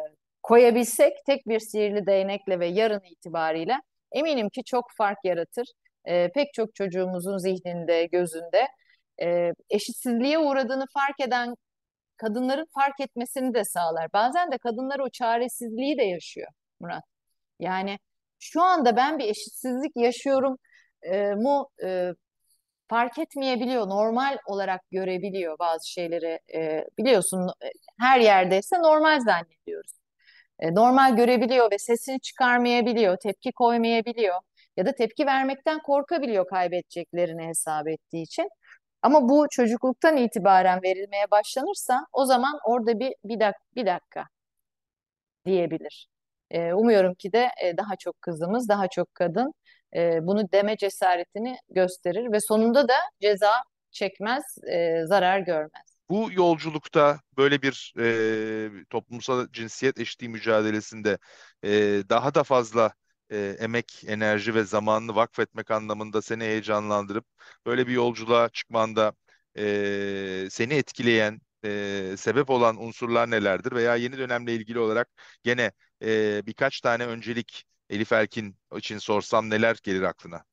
koyabilsek 0.43 1.13
tek 1.25 1.47
bir 1.47 1.59
sihirli 1.59 2.05
değnekle 2.05 2.59
ve 2.59 2.67
yarın 2.67 3.01
itibariyle 3.11 3.77
eminim 4.11 4.49
ki 4.49 4.63
çok 4.63 4.85
fark 4.97 5.17
yaratır. 5.23 5.67
E, 6.05 6.31
pek 6.31 6.53
çok 6.53 6.75
çocuğumuzun 6.75 7.37
zihninde, 7.37 8.05
gözünde 8.05 8.67
e, 9.21 9.51
eşitsizliğe 9.69 10.39
uğradığını 10.39 10.85
fark 10.93 11.19
eden 11.27 11.55
kadınların 12.17 12.67
fark 12.75 12.99
etmesini 12.99 13.53
de 13.53 13.63
sağlar. 13.65 14.13
Bazen 14.13 14.51
de 14.51 14.57
kadınlar 14.57 14.99
o 14.99 15.09
çaresizliği 15.09 15.97
de 15.97 16.03
yaşıyor 16.03 16.47
Murat. 16.79 17.03
Yani 17.59 17.99
şu 18.39 18.61
anda 18.61 18.95
ben 18.95 19.19
bir 19.19 19.25
eşitsizlik 19.25 19.91
yaşıyorum 19.95 20.57
e, 21.03 21.33
mu 21.35 21.69
e, 21.83 22.11
fark 22.89 23.19
etmeyebiliyor, 23.19 23.89
normal 23.89 24.37
olarak 24.47 24.81
görebiliyor 24.91 25.59
bazı 25.59 25.91
şeyleri. 25.91 26.39
E, 26.55 26.85
biliyorsun 26.97 27.49
e, 27.63 27.69
her 27.99 28.19
yerdeyse 28.19 28.75
normal 28.77 29.19
zannediyoruz. 29.19 29.91
E, 30.59 30.75
normal 30.75 31.15
görebiliyor 31.15 31.71
ve 31.71 31.77
sesini 31.79 32.21
çıkarmayabiliyor, 32.21 33.17
tepki 33.23 33.51
koymayabiliyor. 33.51 34.35
Ya 34.77 34.85
da 34.85 34.95
tepki 34.95 35.25
vermekten 35.25 35.79
korkabiliyor 35.79 36.47
kaybedeceklerini 36.47 37.47
hesap 37.47 37.87
ettiği 37.87 38.23
için. 38.23 38.49
Ama 39.01 39.29
bu 39.29 39.47
çocukluktan 39.51 40.17
itibaren 40.17 40.83
verilmeye 40.83 41.31
başlanırsa 41.31 42.05
o 42.13 42.25
zaman 42.25 42.59
orada 42.65 42.99
bir 42.99 43.13
bir 43.23 43.39
dakika, 43.39 43.63
bir 43.75 43.85
dakika 43.85 44.25
diyebilir. 45.45 46.07
E, 46.51 46.73
umuyorum 46.73 47.13
ki 47.13 47.33
de 47.33 47.49
e, 47.63 47.77
daha 47.77 47.95
çok 47.95 48.21
kızımız, 48.21 48.69
daha 48.69 48.87
çok 48.87 49.15
kadın 49.15 49.53
e, 49.95 50.27
bunu 50.27 50.51
deme 50.51 50.77
cesaretini 50.77 51.57
gösterir 51.69 52.31
ve 52.31 52.39
sonunda 52.39 52.87
da 52.87 52.95
ceza 53.21 53.51
çekmez, 53.91 54.43
e, 54.67 55.05
zarar 55.05 55.39
görmez. 55.39 55.95
Bu 56.09 56.29
yolculukta 56.31 57.19
böyle 57.37 57.61
bir 57.61 57.93
e, 57.99 58.85
toplumsal 58.89 59.47
cinsiyet 59.51 59.99
eşitliği 59.99 60.29
mücadelesinde 60.29 61.17
e, 61.63 61.69
daha 62.09 62.35
da 62.35 62.43
fazla 62.43 62.93
e, 63.31 63.55
emek, 63.59 64.03
enerji 64.07 64.55
ve 64.55 64.63
zamanını 64.63 65.15
vakfetmek 65.15 65.71
anlamında 65.71 66.21
seni 66.21 66.43
heyecanlandırıp 66.43 67.25
böyle 67.65 67.87
bir 67.87 67.91
yolculuğa 67.93 68.49
çıkmanda 68.49 69.13
e, 69.57 70.47
seni 70.51 70.73
etkileyen, 70.73 71.41
e, 71.65 72.15
sebep 72.17 72.49
olan 72.49 72.83
unsurlar 72.83 73.31
nelerdir? 73.31 73.71
Veya 73.71 73.95
yeni 73.95 74.17
dönemle 74.17 74.53
ilgili 74.55 74.79
olarak 74.79 75.09
gene 75.43 75.71
e, 76.03 76.41
birkaç 76.45 76.81
tane 76.81 77.05
öncelik 77.05 77.65
Elif 77.89 78.11
Erkin 78.11 78.57
için 78.77 78.97
sorsam 78.97 79.49
neler 79.49 79.77
gelir 79.83 80.01
aklına? 80.01 80.45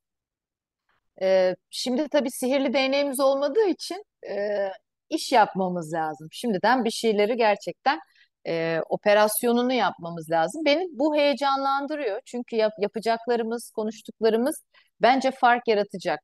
Ee, 1.22 1.56
şimdi 1.70 2.08
tabii 2.08 2.30
sihirli 2.30 2.72
değneğimiz 2.74 3.20
olmadığı 3.20 3.68
için 3.68 4.04
e, 4.30 4.68
iş 5.10 5.32
yapmamız 5.32 5.92
lazım. 5.94 6.28
Şimdiden 6.32 6.84
bir 6.84 6.90
şeyleri 6.90 7.36
gerçekten 7.36 8.00
e, 8.48 8.80
operasyonunu 8.88 9.72
yapmamız 9.72 10.30
lazım. 10.30 10.64
Beni 10.64 10.86
bu 10.92 11.16
heyecanlandırıyor. 11.16 12.20
Çünkü 12.24 12.56
yap, 12.56 12.72
yapacaklarımız, 12.78 13.70
konuştuklarımız 13.70 14.64
bence 15.02 15.30
fark 15.30 15.68
yaratacak. 15.68 16.20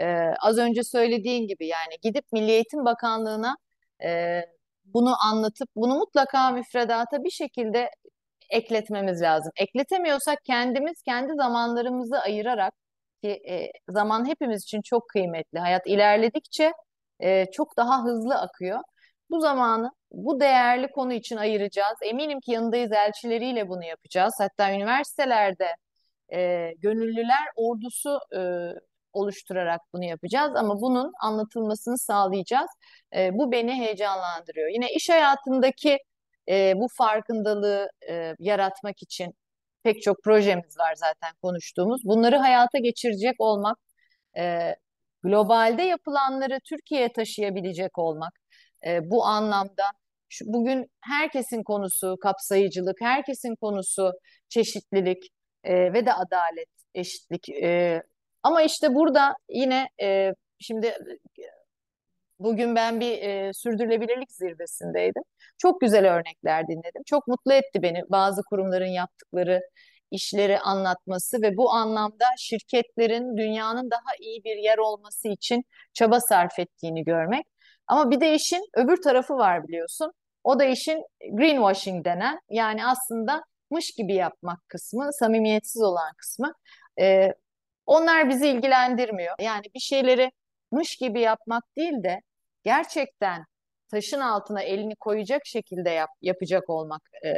Ee, 0.00 0.06
az 0.40 0.58
önce 0.58 0.84
söylediğin 0.84 1.46
gibi 1.46 1.66
yani 1.66 1.94
gidip 2.02 2.24
Milli 2.32 2.50
Eğitim 2.50 2.84
Bakanlığı'na 2.84 3.56
e, 4.04 4.40
bunu 4.84 5.14
anlatıp 5.24 5.68
bunu 5.76 5.94
mutlaka 5.98 6.50
müfredata 6.50 7.24
bir 7.24 7.30
şekilde 7.30 7.90
ekletmemiz 8.50 9.22
lazım. 9.22 9.52
Ekletemiyorsak 9.56 10.38
kendimiz 10.44 11.02
kendi 11.02 11.34
zamanlarımızı 11.34 12.18
ayırarak 12.20 12.74
ki 13.22 13.28
e, 13.50 13.70
zaman 13.88 14.28
hepimiz 14.28 14.62
için 14.62 14.80
çok 14.84 15.08
kıymetli. 15.08 15.58
Hayat 15.58 15.86
ilerledikçe 15.86 16.72
e, 17.20 17.46
çok 17.52 17.76
daha 17.76 18.04
hızlı 18.04 18.34
akıyor. 18.34 18.80
Bu 19.30 19.40
zamanı 19.40 19.90
bu 20.12 20.40
değerli 20.40 20.90
konu 20.90 21.12
için 21.12 21.36
ayıracağız. 21.36 21.98
Eminim 22.02 22.40
ki 22.40 22.52
yanındayız 22.52 22.92
elçileriyle 22.92 23.68
bunu 23.68 23.84
yapacağız. 23.84 24.34
Hatta 24.38 24.72
üniversitelerde 24.72 25.74
e, 26.32 26.72
gönüllüler 26.78 27.46
ordusu 27.56 28.18
e, 28.36 28.40
oluşturarak 29.12 29.80
bunu 29.92 30.04
yapacağız 30.04 30.56
ama 30.56 30.80
bunun 30.80 31.12
anlatılmasını 31.22 31.98
sağlayacağız. 31.98 32.70
E, 33.16 33.30
bu 33.34 33.52
beni 33.52 33.72
heyecanlandırıyor. 33.74 34.68
Yine 34.68 34.92
iş 34.92 35.08
hayatındaki 35.10 35.98
e, 36.48 36.72
bu 36.76 36.86
farkındalığı 36.98 37.90
e, 38.10 38.34
yaratmak 38.38 39.02
için 39.02 39.34
pek 39.82 40.02
çok 40.02 40.22
projemiz 40.24 40.78
var 40.78 40.94
zaten 40.96 41.32
konuştuğumuz. 41.42 42.00
Bunları 42.04 42.36
hayata 42.36 42.78
geçirecek 42.78 43.34
olmak, 43.38 43.78
e, 44.38 44.74
globalde 45.22 45.82
yapılanları 45.82 46.60
Türkiye'ye 46.68 47.12
taşıyabilecek 47.12 47.98
olmak, 47.98 48.32
e, 48.86 49.10
bu 49.10 49.24
anlamda 49.24 49.84
şu, 50.28 50.44
bugün 50.48 50.90
herkesin 51.00 51.62
konusu 51.62 52.16
kapsayıcılık, 52.22 52.96
herkesin 53.00 53.54
konusu 53.56 54.12
çeşitlilik 54.48 55.28
e, 55.64 55.92
ve 55.92 56.06
de 56.06 56.12
adalet, 56.12 56.68
eşitlik. 56.94 57.48
E, 57.48 58.02
ama 58.42 58.62
işte 58.62 58.94
burada 58.94 59.34
yine 59.48 59.88
e, 60.02 60.32
şimdi 60.58 60.94
Bugün 62.38 62.76
ben 62.76 63.00
bir 63.00 63.22
e, 63.22 63.52
sürdürülebilirlik 63.52 64.32
zirvesindeydim. 64.32 65.22
Çok 65.58 65.80
güzel 65.80 66.14
örnekler 66.14 66.68
dinledim. 66.68 67.02
Çok 67.06 67.26
mutlu 67.28 67.52
etti 67.52 67.82
beni 67.82 68.02
bazı 68.10 68.42
kurumların 68.42 68.86
yaptıkları 68.86 69.60
işleri 70.10 70.58
anlatması 70.58 71.42
ve 71.42 71.56
bu 71.56 71.70
anlamda 71.72 72.24
şirketlerin 72.38 73.36
dünyanın 73.36 73.90
daha 73.90 74.16
iyi 74.20 74.44
bir 74.44 74.56
yer 74.56 74.78
olması 74.78 75.28
için 75.28 75.64
çaba 75.94 76.20
sarf 76.20 76.58
ettiğini 76.58 77.04
görmek. 77.04 77.46
Ama 77.88 78.10
bir 78.10 78.20
de 78.20 78.34
işin 78.34 78.68
öbür 78.74 79.02
tarafı 79.02 79.34
var 79.34 79.68
biliyorsun. 79.68 80.12
O 80.44 80.58
da 80.58 80.64
işin 80.64 81.04
greenwashing 81.32 82.04
denen 82.04 82.40
yani 82.50 82.86
aslında 82.86 83.44
mış 83.70 83.94
gibi 83.96 84.14
yapmak 84.14 84.68
kısmı, 84.68 85.12
samimiyetsiz 85.12 85.82
olan 85.82 86.12
kısmı. 86.18 86.52
Ee, 87.00 87.34
onlar 87.86 88.28
bizi 88.28 88.48
ilgilendirmiyor. 88.48 89.34
Yani 89.40 89.64
bir 89.74 89.80
şeyleri 89.80 90.32
mış 90.72 90.96
gibi 90.96 91.20
yapmak 91.20 91.76
değil 91.76 92.02
de 92.02 92.22
gerçekten 92.62 93.44
taşın 93.90 94.20
altına 94.20 94.62
elini 94.62 94.96
koyacak 94.96 95.46
şekilde 95.46 95.90
yap, 95.90 96.10
yapacak 96.22 96.70
olmak 96.70 97.02
e, 97.24 97.32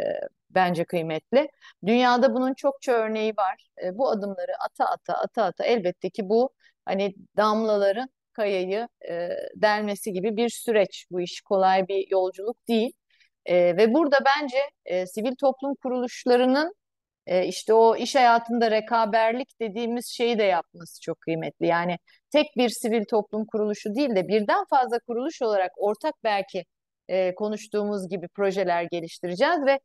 bence 0.51 0.85
kıymetli. 0.85 1.49
Dünyada 1.87 2.35
bunun 2.35 2.55
çokça 2.55 2.93
örneği 2.93 3.33
var. 3.37 3.69
E, 3.85 3.99
bu 3.99 4.11
adımları 4.11 4.53
ata 4.65 4.85
ata 4.87 5.15
ata 5.15 5.45
ata 5.45 5.65
elbette 5.65 6.11
ki 6.11 6.29
bu 6.29 6.51
hani 6.85 7.15
damlaların 7.37 8.09
kayayı 8.41 8.89
e, 9.11 9.29
delmesi 9.57 10.13
gibi 10.13 10.37
bir 10.37 10.49
süreç. 10.49 11.07
Bu 11.11 11.21
iş 11.21 11.41
kolay 11.41 11.89
bir 11.89 12.11
yolculuk 12.11 12.69
değil. 12.69 12.93
E, 13.47 13.77
ve 13.77 13.95
burada 13.95 14.19
bence 14.25 14.59
e, 14.85 15.07
sivil 15.07 15.35
toplum 15.41 15.75
kuruluşlarının 15.83 16.75
e, 17.27 17.47
işte 17.47 17.75
o 17.75 17.97
iş 17.97 18.15
hayatında 18.15 18.71
rekaberlik 18.71 19.61
dediğimiz 19.61 20.07
şeyi 20.07 20.39
de 20.39 20.43
yapması 20.43 21.01
çok 21.03 21.21
kıymetli. 21.21 21.67
Yani 21.67 21.97
tek 22.33 22.47
bir 22.57 22.69
sivil 22.69 23.05
toplum 23.11 23.47
kuruluşu 23.47 23.95
değil 23.95 24.17
de 24.17 24.29
birden 24.29 24.65
fazla 24.71 24.99
kuruluş 25.07 25.43
olarak 25.43 25.71
ortak 25.77 26.15
belki 26.25 26.65
e, 27.09 27.35
konuştuğumuz 27.35 28.09
gibi 28.09 28.29
projeler 28.29 28.83
geliştireceğiz 28.83 29.67
ve 29.67 29.81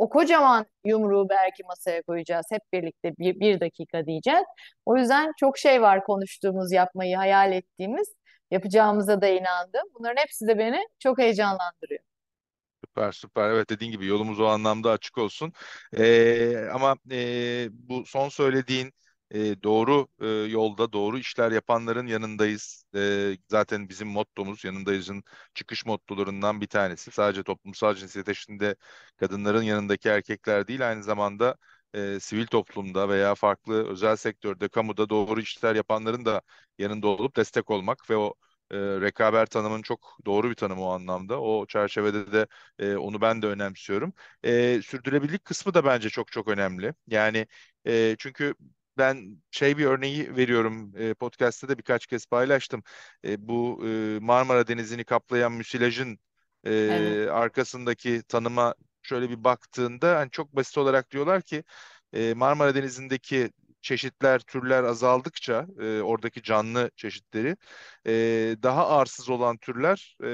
o 0.00 0.08
kocaman 0.08 0.66
yumruğu 0.84 1.28
belki 1.28 1.62
masaya 1.64 2.02
koyacağız. 2.02 2.46
Hep 2.50 2.62
birlikte 2.72 3.12
bir, 3.18 3.40
bir 3.40 3.60
dakika 3.60 4.06
diyeceğiz. 4.06 4.44
O 4.86 4.96
yüzden 4.96 5.32
çok 5.40 5.58
şey 5.58 5.82
var 5.82 6.04
konuştuğumuz, 6.04 6.72
yapmayı 6.72 7.16
hayal 7.16 7.52
ettiğimiz. 7.52 8.08
Yapacağımıza 8.50 9.20
da 9.20 9.28
inandım. 9.28 9.82
Bunların 9.94 10.22
hepsi 10.22 10.46
de 10.46 10.58
beni 10.58 10.78
çok 10.98 11.18
heyecanlandırıyor. 11.18 12.00
Süper 12.84 13.12
süper. 13.12 13.50
Evet 13.50 13.70
dediğin 13.70 13.92
gibi 13.92 14.06
yolumuz 14.06 14.40
o 14.40 14.46
anlamda 14.46 14.90
açık 14.90 15.18
olsun. 15.18 15.52
Ee, 15.98 16.56
ama 16.72 16.96
e, 17.10 17.68
bu 17.72 18.06
son 18.06 18.28
söylediğin 18.28 18.92
e, 19.30 19.62
doğru 19.62 20.08
e, 20.20 20.26
yolda 20.28 20.92
doğru 20.92 21.18
işler 21.18 21.52
yapanların 21.52 22.06
yanındayız. 22.06 22.84
E, 22.96 23.36
zaten 23.48 23.88
bizim 23.88 24.08
mottomuz 24.08 24.64
yanındayızın 24.64 25.22
çıkış 25.54 25.86
mottolarından 25.86 26.60
bir 26.60 26.66
tanesi. 26.66 27.10
Sadece 27.10 27.42
toplumsal 27.42 27.94
cinsiyet 27.94 28.28
eşitliğinde 28.28 28.76
kadınların 29.16 29.62
yanındaki 29.62 30.08
erkekler 30.08 30.68
değil 30.68 30.88
aynı 30.88 31.02
zamanda 31.02 31.56
e, 31.94 32.20
sivil 32.20 32.46
toplumda 32.46 33.08
veya 33.08 33.34
farklı 33.34 33.88
özel 33.88 34.16
sektörde, 34.16 34.68
kamuda 34.68 35.08
doğru 35.08 35.40
işler 35.40 35.74
yapanların 35.74 36.24
da 36.24 36.42
yanında 36.78 37.08
olup 37.08 37.36
destek 37.36 37.70
olmak 37.70 38.10
ve 38.10 38.16
o 38.16 38.34
e, 38.70 38.76
rekabet 38.78 39.50
tanımın 39.50 39.82
çok 39.82 40.16
doğru 40.26 40.50
bir 40.50 40.54
tanım 40.54 40.78
o 40.80 40.86
anlamda. 40.90 41.40
O 41.40 41.66
çerçevede 41.66 42.32
de 42.32 42.46
e, 42.78 42.96
onu 42.96 43.20
ben 43.20 43.42
de 43.42 43.46
önemsiyorum. 43.46 44.12
E, 44.44 44.80
sürdürülebilirlik 44.82 45.44
kısmı 45.44 45.74
da 45.74 45.84
bence 45.84 46.10
çok 46.10 46.32
çok 46.32 46.48
önemli. 46.48 46.94
Yani 47.06 47.46
e, 47.86 48.16
çünkü 48.18 48.54
ben 49.00 49.42
şey 49.50 49.78
bir 49.78 49.86
örneği 49.86 50.36
veriyorum 50.36 50.92
e, 50.96 51.14
podcast'te 51.14 51.68
de 51.68 51.78
birkaç 51.78 52.06
kez 52.06 52.26
paylaştım. 52.26 52.82
E, 53.24 53.48
bu 53.48 53.82
e, 53.86 54.18
Marmara 54.20 54.68
Denizi'ni 54.68 55.04
kaplayan 55.04 55.52
müsilajın 55.52 56.18
e, 56.64 56.74
evet. 56.74 57.30
arkasındaki 57.30 58.22
tanıma 58.28 58.74
şöyle 59.02 59.30
bir 59.30 59.44
baktığında 59.44 60.16
hani 60.18 60.30
çok 60.30 60.56
basit 60.56 60.78
olarak 60.78 61.10
diyorlar 61.10 61.42
ki 61.42 61.64
e, 62.12 62.34
Marmara 62.34 62.74
Denizi'ndeki 62.74 63.50
çeşitler, 63.82 64.40
türler 64.40 64.84
azaldıkça 64.84 65.66
e, 65.80 66.00
oradaki 66.00 66.42
canlı 66.42 66.90
çeşitleri 66.96 67.56
e, 68.06 68.12
daha 68.62 68.88
arsız 68.88 69.30
olan 69.30 69.56
türler 69.58 70.16
e, 70.22 70.26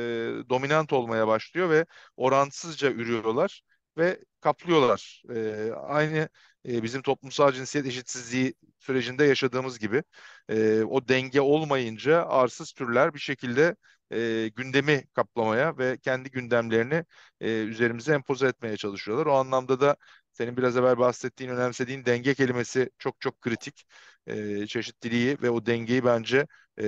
dominant 0.50 0.92
olmaya 0.92 1.28
başlıyor 1.28 1.70
ve 1.70 1.86
orantısızca 2.16 2.90
ürüyorlar 2.90 3.62
ve 3.98 4.20
kaplıyorlar. 4.46 5.22
E, 5.34 5.72
aynı 5.72 6.28
e, 6.68 6.82
bizim 6.82 7.02
toplumsal 7.02 7.52
cinsiyet 7.52 7.86
eşitsizliği 7.86 8.54
sürecinde 8.78 9.24
yaşadığımız 9.24 9.78
gibi 9.78 10.02
e, 10.48 10.82
o 10.82 11.08
denge 11.08 11.40
olmayınca 11.40 12.26
arsız 12.26 12.72
türler 12.72 13.14
bir 13.14 13.18
şekilde 13.18 13.76
e, 14.12 14.50
gündemi 14.56 15.04
kaplamaya 15.14 15.78
ve 15.78 15.98
kendi 15.98 16.30
gündemlerini 16.30 17.04
e, 17.40 17.62
üzerimize 17.62 18.14
empoze 18.14 18.46
etmeye 18.48 18.76
çalışıyorlar. 18.76 19.26
O 19.26 19.34
anlamda 19.34 19.80
da 19.80 19.96
senin 20.32 20.56
biraz 20.56 20.76
evvel 20.76 20.98
bahsettiğin, 20.98 21.50
önemsediğin 21.50 22.04
denge 22.04 22.34
kelimesi 22.34 22.90
çok 22.98 23.20
çok 23.20 23.40
kritik. 23.40 23.86
E, 24.26 24.66
çeşitliliği 24.66 25.38
ve 25.42 25.50
o 25.50 25.66
dengeyi 25.66 26.04
bence 26.04 26.46
e, 26.80 26.84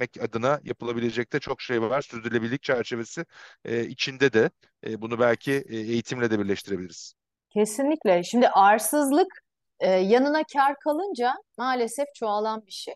ilerlemek 0.00 0.22
adına 0.22 0.60
yapılabilecek 0.64 1.32
de 1.32 1.40
çok 1.40 1.60
şey 1.60 1.82
var. 1.82 2.02
Sürdürülebilirlik 2.02 2.62
çerçevesi 2.62 3.24
e, 3.64 3.84
içinde 3.84 4.32
de 4.32 4.50
e, 4.86 5.00
bunu 5.00 5.18
belki 5.18 5.52
e, 5.52 5.76
eğitimle 5.76 6.30
de 6.30 6.38
birleştirebiliriz. 6.38 7.14
Kesinlikle. 7.50 8.22
Şimdi 8.22 8.48
arsızlık 8.48 9.42
e, 9.80 9.90
yanına 9.90 10.42
kar 10.52 10.74
kalınca 10.84 11.34
maalesef 11.58 12.06
çoğalan 12.14 12.66
bir 12.66 12.72
şey. 12.72 12.94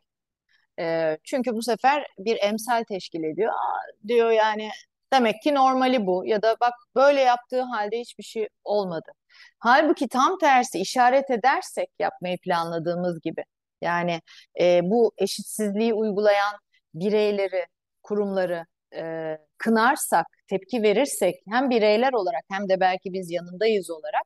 E, 0.80 1.18
çünkü 1.24 1.52
bu 1.52 1.62
sefer 1.62 2.06
bir 2.18 2.38
emsal 2.42 2.84
teşkil 2.84 3.24
ediyor. 3.24 3.52
Aa, 3.52 4.08
diyor 4.08 4.30
yani 4.30 4.70
demek 5.12 5.42
ki 5.42 5.54
normali 5.54 6.06
bu 6.06 6.26
ya 6.26 6.42
da 6.42 6.56
bak 6.60 6.72
böyle 6.96 7.20
yaptığı 7.20 7.62
halde 7.62 8.00
hiçbir 8.00 8.24
şey 8.24 8.48
olmadı. 8.64 9.12
Halbuki 9.58 10.08
tam 10.08 10.38
tersi 10.38 10.78
işaret 10.78 11.30
edersek 11.30 11.88
yapmayı 11.98 12.38
planladığımız 12.38 13.20
gibi 13.20 13.44
yani 13.82 14.20
e, 14.60 14.80
bu 14.82 15.12
eşitsizliği 15.18 15.94
uygulayan 15.94 16.54
bireyleri, 16.94 17.66
kurumları 18.02 18.66
e, 18.96 19.38
kınarsak, 19.58 20.26
tepki 20.48 20.82
verirsek 20.82 21.34
hem 21.50 21.70
bireyler 21.70 22.12
olarak 22.12 22.44
hem 22.50 22.68
de 22.68 22.80
belki 22.80 23.12
biz 23.12 23.30
yanındayız 23.30 23.90
olarak 23.90 24.22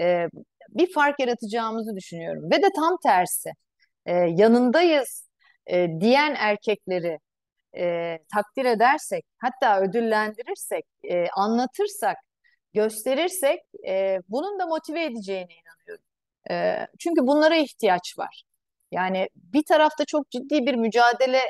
e, 0.00 0.28
bir 0.68 0.92
fark 0.92 1.20
yaratacağımızı 1.20 1.96
düşünüyorum. 1.96 2.50
Ve 2.50 2.62
de 2.62 2.68
tam 2.76 2.96
tersi 3.02 3.50
e, 4.06 4.14
yanındayız 4.14 5.28
e, 5.66 5.88
diyen 6.00 6.34
erkekleri 6.38 7.18
e, 7.76 8.18
takdir 8.34 8.64
edersek, 8.64 9.24
hatta 9.38 9.80
ödüllendirirsek, 9.80 10.84
e, 11.04 11.28
anlatırsak, 11.30 12.16
gösterirsek 12.74 13.60
e, 13.88 14.18
bunun 14.28 14.58
da 14.58 14.66
motive 14.66 15.04
edeceğine 15.04 15.52
inanıyorum. 15.52 16.04
E, 16.50 16.86
çünkü 16.98 17.26
bunlara 17.26 17.56
ihtiyaç 17.56 18.18
var. 18.18 18.42
Yani 18.92 19.28
bir 19.36 19.62
tarafta 19.64 20.04
çok 20.04 20.30
ciddi 20.30 20.66
bir 20.66 20.74
mücadele 20.74 21.40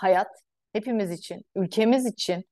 hayat 0.00 0.28
hepimiz 0.72 1.10
için, 1.10 1.44
ülkemiz 1.56 2.06
için. 2.06 2.44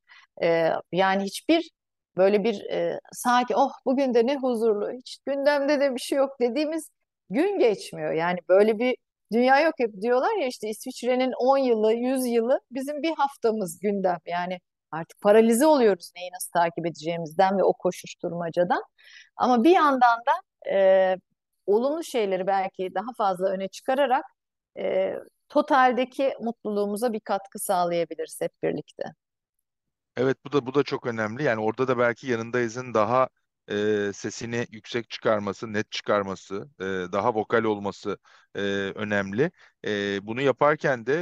E, 0.43 0.73
yani 0.93 1.25
hiçbir 1.25 1.71
böyle 2.17 2.45
bir 2.45 2.65
e, 2.71 3.01
sanki 3.13 3.57
oh 3.57 3.73
bugün 3.87 4.15
de 4.15 4.27
ne 4.27 4.37
huzurlu, 4.37 4.91
hiç 4.93 5.19
gündemde 5.27 5.81
de 5.81 5.95
bir 5.95 6.01
şey 6.01 6.19
yok 6.19 6.31
dediğimiz 6.41 6.91
gün 7.31 7.59
geçmiyor. 7.59 8.13
Yani 8.13 8.39
böyle 8.49 8.79
bir 8.79 8.97
dünya 9.33 9.61
yok 9.61 9.75
hep 9.79 10.03
diyorlar 10.03 10.37
ya 10.41 10.47
işte 10.47 10.69
İsviçre'nin 10.69 11.33
10 11.33 11.59
yılı, 11.59 11.93
100 11.95 12.27
yılı 12.27 12.61
bizim 12.71 13.03
bir 13.03 13.15
haftamız 13.17 13.81
gündem. 13.81 14.19
Yani 14.27 14.59
artık 14.91 15.21
paralize 15.21 15.67
oluyoruz 15.67 16.11
neyi 16.17 16.31
nasıl 16.33 16.51
takip 16.53 16.87
edeceğimizden 16.87 17.59
ve 17.59 17.65
o 17.65 17.73
koşuşturmacadan. 17.73 18.83
Ama 19.37 19.65
bir 19.65 19.71
yandan 19.71 20.19
da 20.27 20.33
e, 20.73 21.17
olumlu 21.67 22.05
şeyleri 22.05 22.47
belki 22.47 22.95
daha 22.95 23.13
fazla 23.19 23.49
öne 23.51 23.69
çıkararak 23.69 24.25
e, 24.79 25.15
totaldeki 25.49 26.35
mutluluğumuza 26.41 27.13
bir 27.13 27.21
katkı 27.21 27.59
sağlayabiliriz 27.59 28.41
hep 28.41 28.53
birlikte. 28.63 29.05
Evet 30.17 30.39
bu 30.45 30.53
da 30.53 30.67
bu 30.67 30.75
da 30.75 30.83
çok 30.83 31.07
önemli. 31.07 31.43
Yani 31.43 31.61
orada 31.61 31.89
da 31.89 31.99
belki 31.99 32.27
yanındayızın 32.31 32.95
daha 32.95 33.29
e, 33.71 34.11
sesini 34.15 34.67
yüksek 34.71 35.11
çıkarması, 35.11 35.73
net 35.73 35.91
çıkarması, 35.93 36.69
e, 36.81 36.85
daha 36.85 37.35
vokal 37.35 37.65
olması 37.65 38.19
e, 38.55 38.61
önemli. 38.95 39.51
E, 39.87 40.19
bunu 40.27 40.41
yaparken 40.41 41.07
de 41.07 41.15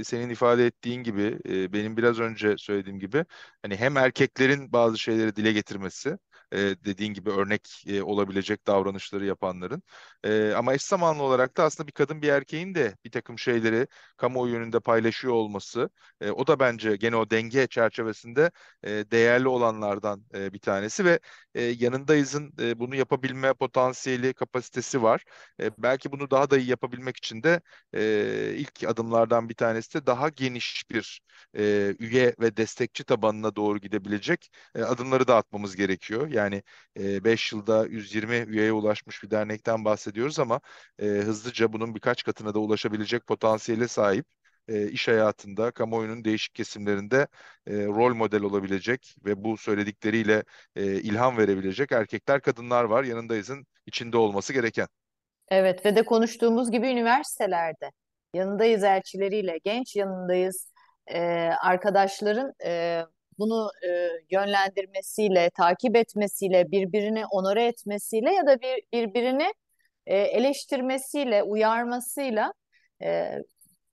e, 0.00 0.04
senin 0.04 0.30
ifade 0.30 0.66
ettiğin 0.66 1.02
gibi, 1.02 1.38
e, 1.48 1.72
benim 1.72 1.96
biraz 1.96 2.20
önce 2.20 2.54
söylediğim 2.58 2.98
gibi, 2.98 3.24
hani 3.62 3.76
hem 3.76 3.96
erkeklerin 3.96 4.72
bazı 4.72 4.98
şeyleri 4.98 5.36
dile 5.36 5.52
getirmesi, 5.52 6.18
e, 6.54 6.84
dediğin 6.84 7.14
gibi 7.14 7.30
örnek 7.30 7.84
e, 7.86 8.02
olabilecek 8.02 8.66
davranışları 8.66 9.24
yapanların. 9.24 9.82
E, 10.24 10.52
ama 10.56 10.74
eş 10.74 10.82
zamanlı 10.82 11.22
olarak 11.22 11.56
da 11.56 11.64
aslında 11.64 11.86
bir 11.86 11.92
kadın 11.92 12.22
bir 12.22 12.28
erkeğin 12.28 12.74
de 12.74 12.96
bir 13.04 13.10
takım 13.10 13.38
şeyleri 13.38 13.86
kamuoyu 14.16 14.52
yönünde 14.54 14.80
paylaşıyor 14.80 15.34
olması, 15.34 15.90
e, 16.20 16.30
o 16.30 16.46
da 16.46 16.58
bence 16.60 16.96
gene 16.96 17.16
o 17.16 17.30
denge 17.30 17.66
çerçevesinde 17.66 18.50
e, 18.84 18.90
değerli 18.90 19.48
olanlardan 19.48 20.24
e, 20.34 20.52
bir 20.52 20.58
tanesi 20.58 21.04
ve 21.04 21.20
e, 21.54 21.62
yanındayızın 21.62 22.52
e, 22.60 22.78
bunu 22.78 22.94
yapabilme 22.94 23.54
potansiyeli, 23.54 24.34
kapasitesi 24.34 25.02
var. 25.02 25.24
E, 25.60 25.70
belki 25.78 26.12
bunu 26.12 26.30
daha 26.30 26.50
da 26.50 26.58
iyi 26.58 26.68
yapabilmek 26.70 27.16
için 27.16 27.42
de 27.42 27.60
e, 27.94 28.54
ilk 28.56 28.84
adımlardan 28.84 29.48
bir 29.48 29.54
tanesi 29.54 29.94
de 29.94 30.06
daha 30.06 30.28
geniş 30.28 30.84
bir 30.90 31.20
e, 31.58 31.94
üye 31.98 32.34
ve 32.40 32.56
destekçi 32.56 33.04
tabanına 33.04 33.56
doğru 33.56 33.78
gidebilecek 33.78 34.50
e, 34.74 34.82
adımları 34.82 35.28
da 35.28 35.36
atmamız 35.36 35.76
gerekiyor. 35.76 36.28
Yani 36.28 36.43
5 36.96 37.52
e, 37.52 37.56
yılda 37.56 37.86
120 37.86 38.34
üyeye 38.34 38.72
ulaşmış 38.72 39.22
bir 39.22 39.30
dernekten 39.30 39.84
bahsediyoruz 39.84 40.38
ama 40.38 40.60
e, 40.98 41.04
hızlıca 41.04 41.72
bunun 41.72 41.94
birkaç 41.94 42.22
katına 42.22 42.54
da 42.54 42.58
ulaşabilecek 42.58 43.26
potansiyele 43.26 43.88
sahip 43.88 44.26
e, 44.68 44.88
iş 44.88 45.08
hayatında, 45.08 45.70
kamuoyunun 45.70 46.24
değişik 46.24 46.54
kesimlerinde 46.54 47.26
e, 47.66 47.72
rol 47.86 48.14
model 48.14 48.42
olabilecek 48.42 49.16
ve 49.24 49.44
bu 49.44 49.56
söyledikleriyle 49.56 50.44
e, 50.76 50.84
ilham 50.84 51.38
verebilecek 51.38 51.92
erkekler, 51.92 52.40
kadınlar 52.40 52.84
var. 52.84 53.04
Yanındayızın 53.04 53.66
içinde 53.86 54.16
olması 54.16 54.52
gereken. 54.52 54.88
Evet 55.48 55.86
ve 55.86 55.96
de 55.96 56.04
konuştuğumuz 56.04 56.70
gibi 56.70 56.88
üniversitelerde 56.88 57.90
yanındayız 58.34 58.84
elçileriyle, 58.84 59.58
genç 59.64 59.96
yanındayız 59.96 60.72
e, 61.06 61.20
arkadaşların 61.62 62.52
e, 62.64 63.02
bunu 63.38 63.70
e, 63.88 64.08
yönlendirmesiyle, 64.30 65.50
takip 65.50 65.96
etmesiyle, 65.96 66.70
birbirini 66.70 67.26
onore 67.26 67.66
etmesiyle 67.66 68.32
ya 68.34 68.46
da 68.46 68.60
bir 68.60 68.82
birbirini 68.92 69.54
e, 70.06 70.16
eleştirmesiyle, 70.18 71.42
uyarmasıyla 71.42 72.52
e, 73.02 73.38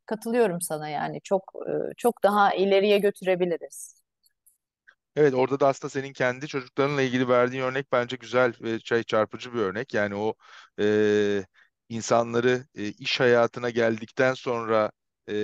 katılıyorum 0.06 0.62
sana 0.62 0.89
yani 0.89 1.21
çok 1.23 1.54
e, 1.67 1.71
çok 1.97 2.23
daha 2.23 2.54
ileriye 2.56 2.97
götürebiliriz. 2.99 4.01
Evet 5.15 5.34
orada 5.34 5.60
da 5.60 5.67
aslında 5.67 5.89
senin 5.89 6.13
kendi 6.13 6.47
çocuklarınla 6.47 7.01
ilgili 7.01 7.27
verdiğin 7.30 7.63
örnek 7.63 7.91
bence 7.91 8.15
güzel 8.15 8.54
ve 8.62 8.80
şey 8.80 9.04
çarpıcı 9.04 9.54
bir 9.54 9.60
örnek. 9.60 9.93
Yani 9.93 10.15
o 10.15 10.34
e, 10.80 11.45
insanları 11.89 12.65
e, 12.75 12.88
iş 12.88 13.19
hayatına 13.19 13.69
geldikten 13.69 14.34
sonra 14.34 14.91
e, 15.30 15.36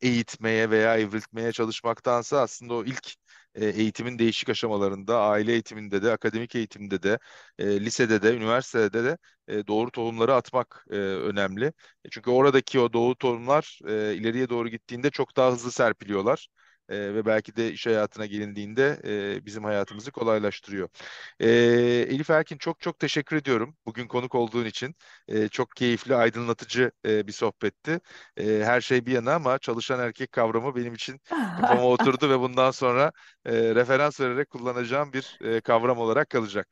eğitmeye 0.00 0.70
veya 0.70 0.96
evriltmeye 0.98 1.52
çalışmaktansa 1.52 2.40
aslında 2.40 2.74
o 2.74 2.84
ilk 2.84 3.14
e, 3.54 3.66
eğitimin 3.66 4.18
değişik 4.18 4.48
aşamalarında, 4.48 5.20
aile 5.20 5.52
eğitiminde 5.52 6.02
de, 6.02 6.12
akademik 6.12 6.54
eğitimde 6.54 7.02
de, 7.02 7.18
e, 7.58 7.80
lisede 7.80 8.22
de, 8.22 8.36
üniversitede 8.36 9.04
de 9.04 9.18
e, 9.48 9.66
doğru 9.66 9.90
tohumları 9.90 10.34
atmak 10.34 10.84
e, 10.90 10.94
önemli. 10.96 11.64
E, 12.04 12.08
çünkü 12.10 12.30
oradaki 12.30 12.80
o 12.80 12.92
doğru 12.92 13.14
tohumlar 13.16 13.78
e, 13.88 14.14
ileriye 14.14 14.48
doğru 14.48 14.68
gittiğinde 14.68 15.10
çok 15.10 15.36
daha 15.36 15.52
hızlı 15.52 15.72
serpiliyorlar 15.72 16.48
e, 16.88 17.14
ve 17.14 17.26
belki 17.26 17.56
de 17.56 17.72
iş 17.72 17.86
hayatına 17.86 18.26
gelindiğinde 18.26 19.00
e, 19.38 19.46
bizim 19.46 19.64
hayatımızı 19.64 20.10
kolaylaştırıyor. 20.12 20.88
E, 21.40 21.48
Elif 22.08 22.30
Erkin 22.30 22.58
çok 22.58 22.80
çok 22.80 22.98
teşekkür 22.98 23.36
ediyorum 23.36 23.76
bugün 23.86 24.08
konuk 24.08 24.34
olduğun 24.34 24.64
için. 24.64 24.94
E, 25.28 25.48
çok 25.48 25.76
keyifli, 25.76 26.14
aydınlatıcı 26.14 26.92
e, 27.06 27.26
bir 27.26 27.32
sohbetti. 27.32 28.00
E, 28.36 28.44
her 28.64 28.80
şey 28.80 29.06
bir 29.06 29.12
yana 29.12 29.34
ama 29.34 29.58
çalışan 29.58 30.00
erkek 30.00 30.32
kavramı 30.32 30.76
benim 30.76 30.94
için 30.94 31.20
kafama 31.54 31.84
oturdu 31.88 32.30
ve 32.30 32.40
bundan 32.40 32.70
sonra 32.70 33.12
e, 33.46 33.52
referans 33.74 34.20
vererek 34.20 34.50
kullanacağım 34.50 35.12
bir 35.12 35.38
e, 35.40 35.60
kavram 35.60 35.98
olarak 35.98 36.30
kalacak. 36.30 36.68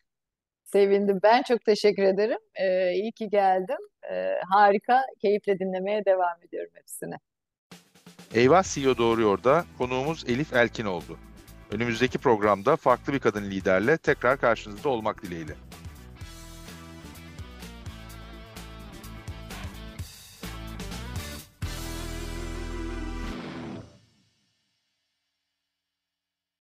Sevindim. 0.65 1.21
Ben 1.23 1.43
çok 1.43 1.65
teşekkür 1.65 2.03
ederim. 2.03 2.39
Ee, 2.55 2.93
iyi 2.93 3.13
ki 3.13 3.31
geldim. 3.31 3.79
Ee, 4.11 4.41
harika, 4.51 5.03
keyifle 5.19 5.59
dinlemeye 5.59 6.05
devam 6.05 6.43
ediyorum 6.43 6.73
hepsini. 6.75 7.15
Eyvah 8.35 8.63
CEO 8.63 8.99
Doğruyor'da 8.99 9.65
konuğumuz 9.79 10.25
Elif 10.29 10.53
Elkin 10.53 10.85
oldu. 10.85 11.19
Önümüzdeki 11.71 12.19
programda 12.19 12.77
farklı 12.77 13.13
bir 13.13 13.19
kadın 13.19 13.45
liderle 13.45 13.97
tekrar 13.97 14.41
karşınızda 14.41 14.89
olmak 14.89 15.23
dileğiyle. 15.23 15.55